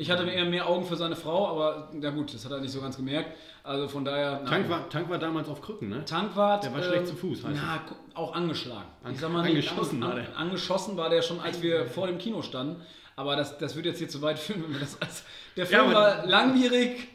[0.00, 2.72] Ich hatte eher mehr Augen für seine Frau, aber ja gut, das hat er nicht
[2.72, 3.32] so ganz gemerkt.
[3.62, 4.42] Also von daher.
[4.46, 6.04] Tank war, Tank war damals auf Krücken, ne?
[6.06, 6.64] Tankwart.
[6.64, 7.80] Der war schlecht zu Fuß, heißt Na,
[8.14, 8.88] auch angeschlagen.
[9.04, 10.38] An- ich sag mal, angeschossen nicht, war an, der.
[10.38, 12.80] Angeschossen war der schon, als wir vor dem Kino standen.
[13.16, 15.22] Aber das, das würde jetzt hier zu weit führen, wenn wir das als.
[15.58, 17.08] Der Film aber- war langwierig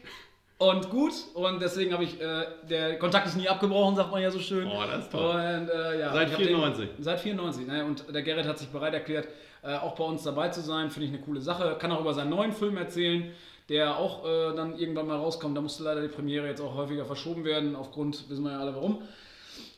[0.58, 2.20] und gut und deswegen habe ich.
[2.20, 4.68] Äh, der Kontakt ist nie abgebrochen, sagt man ja so schön.
[4.68, 5.30] Oh, das ist toll.
[5.34, 6.88] Und, äh, ja, Seit ich hab den- 94.
[7.00, 7.66] Seit 94.
[7.66, 7.84] Ne?
[7.84, 9.26] Und der Gerrit hat sich bereit erklärt,
[9.66, 10.90] äh, auch bei uns dabei zu sein.
[10.90, 11.76] Finde ich eine coole Sache.
[11.78, 13.32] Kann auch über seinen neuen Film erzählen,
[13.68, 15.56] der auch äh, dann irgendwann mal rauskommt.
[15.56, 18.74] Da musste leider die Premiere jetzt auch häufiger verschoben werden, aufgrund, wissen wir ja alle
[18.74, 19.02] warum.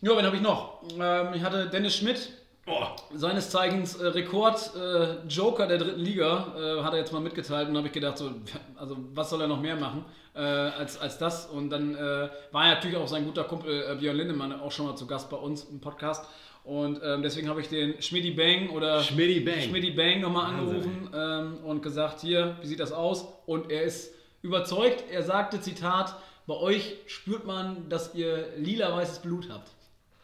[0.00, 0.82] Ja, wen habe ich noch?
[0.98, 2.30] Ähm, ich hatte Dennis Schmidt,
[2.70, 2.84] Oh,
[3.14, 7.68] seines Zeichens äh, Rekord äh, Joker der dritten Liga, äh, hat er jetzt mal mitgeteilt
[7.68, 8.30] und habe ich gedacht, so,
[8.76, 11.46] also was soll er noch mehr machen äh, als, als das?
[11.46, 15.06] Und dann war ja natürlich auch sein guter Kumpel Björn Lindemann auch schon mal zu
[15.06, 16.26] Gast bei uns im Podcast.
[16.68, 19.62] Und ähm, deswegen habe ich den Schmidti Bang oder Schmidti Bang.
[19.62, 23.26] Schmidti Bang nochmal angerufen ähm, und gesagt, hier, wie sieht das aus?
[23.46, 24.12] Und er ist
[24.42, 26.14] überzeugt, er sagte, Zitat,
[26.46, 29.70] bei euch spürt man, dass ihr lila-weißes Blut habt.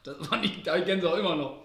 [0.03, 1.57] Das fand ich, da kennen sie auch immer noch.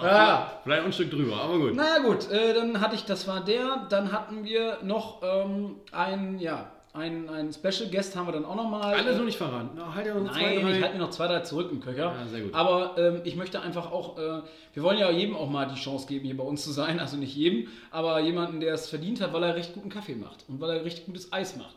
[0.00, 0.60] ja.
[0.62, 1.74] Vielleicht ein Stück drüber, aber gut.
[1.74, 6.38] Naja gut, äh, dann hatte ich, das war der, dann hatten wir noch ähm, einen,
[6.38, 8.94] ja, einen, einen Special Guest haben wir dann auch nochmal.
[8.94, 9.70] Alles noch nicht verraten.
[9.74, 10.80] Na, halt ja noch zwei, Nein, ich drei.
[10.82, 12.14] halte mir noch zwei, drei zurück im Köcher.
[12.18, 12.54] Ja, sehr gut.
[12.54, 14.42] Aber ähm, ich möchte einfach auch, äh,
[14.72, 17.00] wir wollen ja jedem auch mal die Chance geben, hier bei uns zu sein.
[17.00, 20.44] Also nicht jedem, aber jemanden, der es verdient hat, weil er recht guten Kaffee macht
[20.48, 21.74] und weil er richtig gutes Eis macht.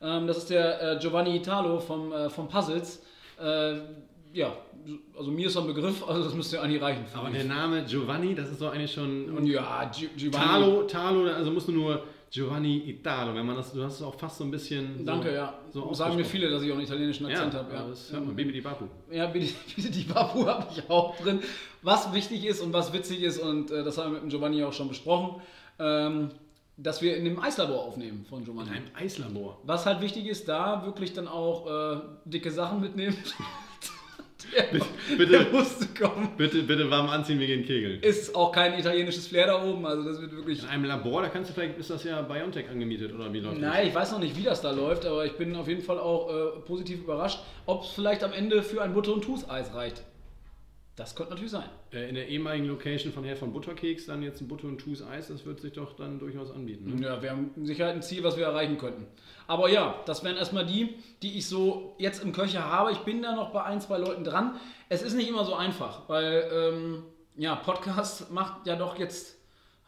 [0.00, 3.02] Ähm, das ist der äh, Giovanni Italo vom, äh, vom Puzzles.
[3.42, 3.74] Äh,
[4.32, 4.52] ja,
[5.18, 7.04] also mir ist er ein Begriff, also das müsste ja eigentlich reichen.
[7.14, 7.38] aber mich.
[7.38, 9.28] der Name Giovanni, das ist doch eigentlich schon.
[9.36, 10.44] Und ja, Gi- Giovanni.
[10.46, 12.02] Talo, Talo, also musst du nur
[12.32, 14.96] Giovanni Italo, wenn man das, du hast es auch fast so ein bisschen.
[14.98, 15.52] So, Danke, ja.
[15.70, 17.72] So So sagen mir viele, dass ich auch einen italienischen Ja, Akzent habe.
[17.74, 17.80] ja.
[17.82, 17.88] Ja.
[17.88, 18.34] das hört man.
[18.34, 18.86] Bibi die Babu.
[19.10, 19.52] Ja, bitte
[19.90, 21.40] die Babu habe ich auch drin.
[21.82, 24.64] Was wichtig ist und was witzig ist, und äh, das haben wir mit dem Giovanni
[24.64, 25.42] auch schon besprochen,
[25.78, 26.30] ähm,
[26.78, 28.70] dass wir in dem Eislabor aufnehmen von In Giovanni.
[28.70, 29.60] einem Eislabor.
[29.64, 33.16] Was halt wichtig ist, da wirklich dann auch äh, dicke Sachen mitnehmen.
[35.16, 35.46] bitte.
[35.52, 36.30] musste kommen.
[36.36, 38.00] Bitte, bitte warm anziehen, wir gehen kegeln.
[38.00, 40.62] Ist auch kein italienisches Flair da oben, also das wird wirklich.
[40.62, 43.56] In einem Labor, da kannst du vielleicht, ist das ja Biontech angemietet oder wie läuft
[43.56, 43.62] das?
[43.62, 45.98] Nein, ich weiß noch nicht, wie das da läuft, aber ich bin auf jeden Fall
[45.98, 50.02] auch äh, positiv überrascht, ob es vielleicht am Ende für ein Butter- und Tuß-Eis reicht.
[51.02, 51.68] Das könnte natürlich sein.
[51.92, 55.02] Äh, In der ehemaligen Location von Herr von Butterkeks dann jetzt ein Butter und Tuß
[55.04, 56.94] Eis, das wird sich doch dann durchaus anbieten.
[56.94, 57.04] Ne?
[57.04, 59.08] Ja, wir haben Sicherheit ein Ziel, was wir erreichen könnten.
[59.48, 62.92] Aber ja, das wären erstmal die, die ich so jetzt im Köcher habe.
[62.92, 64.60] Ich bin da noch bei ein, zwei Leuten dran.
[64.88, 67.02] Es ist nicht immer so einfach, weil ähm,
[67.36, 69.38] ja, Podcast macht ja doch jetzt,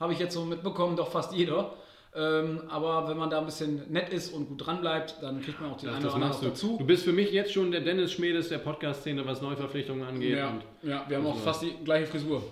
[0.01, 1.75] habe ich jetzt so mitbekommen, doch fast jeder.
[2.17, 5.61] Ähm, aber wenn man da ein bisschen nett ist und gut dran bleibt, dann kriegt
[5.61, 6.77] man auch die Das, eine oder andere dazu.
[6.79, 10.37] Du bist für mich jetzt schon der Dennis Schmedes der Podcast-Szene, was Neuverpflichtungen angeht.
[10.39, 12.43] Ja, ja, wir haben auch Also- fast die gleiche Frisur.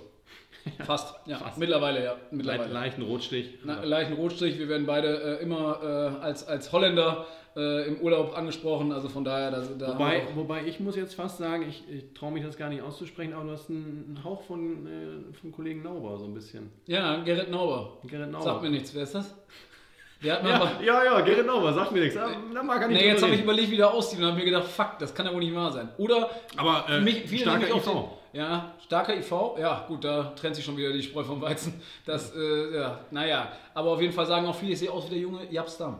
[0.87, 1.39] Fast, ja.
[1.39, 1.59] Fast.
[1.59, 2.17] Mittlerweile, ja.
[2.31, 2.73] Mittlerweile.
[2.73, 3.59] leichten Rotstich.
[3.65, 4.61] Na, leichten Rotstrich.
[4.61, 7.27] Wir werden beide äh, immer äh, als, als Holländer
[7.57, 8.93] äh, im Urlaub angesprochen.
[8.93, 12.33] Also von daher, da, da Wobei, wobei ich muss jetzt fast sagen, ich, ich traue
[12.33, 15.83] mich das gar nicht auszusprechen, aber du hast einen, einen Hauch von, äh, vom Kollegen
[15.83, 16.71] Nauber so ein bisschen.
[16.87, 17.99] ja, Gerrit Nauber.
[18.07, 18.45] Gerrit Nauber.
[18.45, 18.95] Sagt mir nichts.
[18.95, 19.35] Wer ist das?
[20.23, 20.71] Der hat mir ja, aber.
[20.85, 22.17] ja, ja, Gerrit Nauber, sagt mir nichts.
[22.17, 24.37] Ah, Da mag er nicht Nee, jetzt habe ich überlegt, wie der aussieht und habe
[24.39, 25.89] mir gedacht, fuck, das kann ja wohl nicht wahr sein.
[25.99, 27.93] Oder Aber äh, mich, viele starker nämlich IV.
[27.93, 28.05] den-
[28.41, 29.33] Ja, starker IV.
[29.59, 31.75] Ja, gut, da trennt sich schon wieder die Spreu vom Weizen.
[32.07, 33.51] Das, äh, ja, naja.
[33.75, 35.99] Aber auf jeden Fall sagen auch viele, ich sehe aus wie der junge Japstam.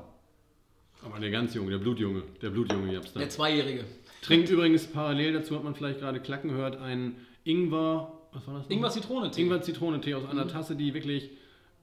[1.05, 3.21] Aber der ganz Junge, der Blutjunge, der Blutjunge Japstam.
[3.21, 3.85] Der Zweijährige.
[4.23, 8.65] Trinkt übrigens parallel dazu, hat man vielleicht gerade klacken gehört, einen Ingwer Was war das?
[8.65, 8.71] noch?
[8.71, 9.43] Ingwer-Zitrone-Tee.
[9.43, 11.31] Ingwer-Zitrone-Tee aus einer Tasse, die wirklich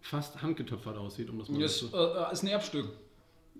[0.01, 1.87] fast handgetöpfert aussieht, um das mal Ist, zu.
[1.93, 2.87] äh, ist ein Erbstück.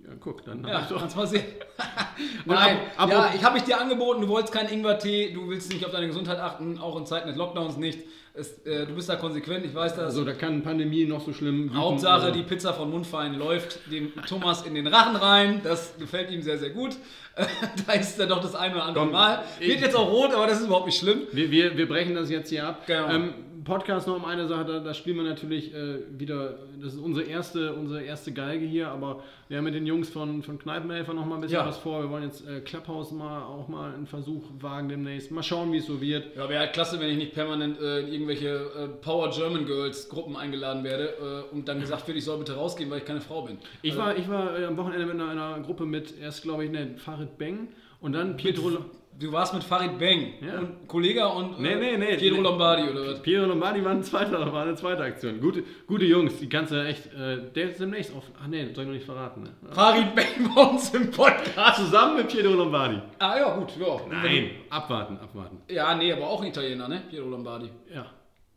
[0.06, 1.00] Ja, guck, dann Ja, ich doch.
[1.00, 1.44] kannst mal sehen.
[2.46, 5.72] Nein, ab- ab- ja, ich habe ich dir angeboten, du wolltest keinen Ingwer-Tee, du willst
[5.72, 8.00] nicht auf deine Gesundheit achten, auch in Zeiten des Lockdowns nicht.
[8.34, 10.06] Es, äh, du bist da konsequent, ich weiß das.
[10.06, 11.66] Also da kann Pandemie noch so schlimm.
[11.66, 15.62] wüten, Hauptsache, also- die Pizza von Mundfein läuft dem Thomas in den Rachen rein.
[15.64, 16.96] Das gefällt ihm sehr, sehr gut.
[17.88, 19.44] da ist er doch das eine oder andere Komm, Mal.
[19.60, 21.22] Wird jetzt auch rot, aber das ist überhaupt nicht schlimm.
[21.32, 22.84] Wir, wir, wir brechen das jetzt hier ab.
[22.88, 23.10] Genau.
[23.10, 23.34] Ähm,
[23.64, 27.26] Podcast noch um eine Sache, da, da spielen wir natürlich äh, wieder, das ist unsere
[27.26, 31.26] erste, unsere erste Geige hier, aber wir haben mit den Jungs von, von Kneipenhelfer noch
[31.26, 31.66] mal ein bisschen Ja.
[31.68, 32.02] was vor.
[32.04, 35.32] Wir wollen jetzt äh, Clubhouse mal auch mal einen Versuch wagen demnächst.
[35.32, 36.36] Mal schauen, wie es so wird.
[36.36, 40.10] Ja, wäre halt klasse, wenn ich nicht permanent äh, in irgendwelche äh, Power German Girls
[40.10, 43.22] Gruppen eingeladen werde äh, und dann gesagt wird, ich soll bitte rausgehen, weil ich keine
[43.22, 43.58] Frau bin.
[43.82, 46.72] Ich war, ich war äh, am Wochenende mit einer, einer Gruppe mit erst, glaube ich,
[46.72, 47.70] ne, Farid Beng
[48.02, 48.72] und dann Pietro,
[49.20, 50.60] Du warst mit Farid Bang Ja.
[50.60, 52.16] und Kollege und Nee, nee, nee.
[52.16, 52.30] Nee.
[52.30, 53.22] Lombardi oder was?
[53.22, 55.42] Piero Lombardi war, ein zweiter, war eine zweite Aktion.
[55.42, 58.84] Gute, gute Jungs, die kannst du echt, äh, der ist demnächst auf, ach nee, soll
[58.84, 59.44] ich noch nicht verraten.
[59.44, 59.50] Ne?
[59.72, 61.82] Farid Bang bei uns im Podcast.
[61.82, 63.02] Zusammen mit Piero Lombardi.
[63.20, 63.98] Ah ja, gut, ja.
[64.10, 65.58] Nein, abwarten, abwarten.
[65.70, 67.04] Ja, nee, aber auch ein Italiener, ne?
[67.10, 67.70] Pietro Lombardi.
[67.94, 68.06] Ja.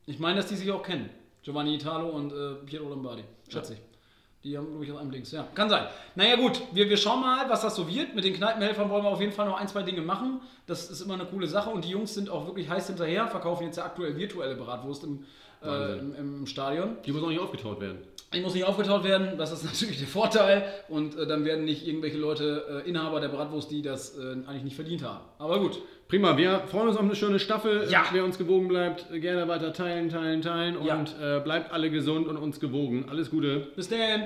[0.06, 1.10] Ich meine, dass die sich auch kennen.
[1.42, 3.24] Giovanni Italo und äh, Pietro Lombardi.
[3.48, 3.80] Schätze ich.
[4.44, 5.30] Die haben, glaube ich, aus einem Links.
[5.30, 5.86] Ja, kann sein.
[6.16, 8.14] Naja, gut, wir, wir schauen mal, was das so wird.
[8.14, 10.40] Mit den Kneipenhelfern wollen wir auf jeden Fall noch ein, zwei Dinge machen.
[10.66, 11.70] Das ist immer eine coole Sache.
[11.70, 15.24] Und die Jungs sind auch wirklich heiß hinterher, verkaufen jetzt ja aktuell virtuelle Bratwurst im,
[15.62, 16.96] äh, im, im Stadion.
[17.06, 17.98] Die muss auch nicht aufgetaut werden.
[18.34, 20.64] Die muss nicht aufgetaut werden, das ist natürlich der Vorteil.
[20.88, 24.64] Und äh, dann werden nicht irgendwelche Leute äh, Inhaber der Bratwurst, die das äh, eigentlich
[24.64, 25.20] nicht verdient haben.
[25.38, 25.78] Aber gut.
[26.12, 27.86] Prima, wir freuen uns auf eine schöne Staffel.
[27.88, 28.04] Ja.
[28.12, 30.96] Wer uns gewogen bleibt, gerne weiter teilen, teilen, teilen Ja.
[30.96, 33.06] und äh, bleibt alle gesund und uns gewogen.
[33.08, 33.68] Alles Gute.
[33.74, 34.24] Bis dann.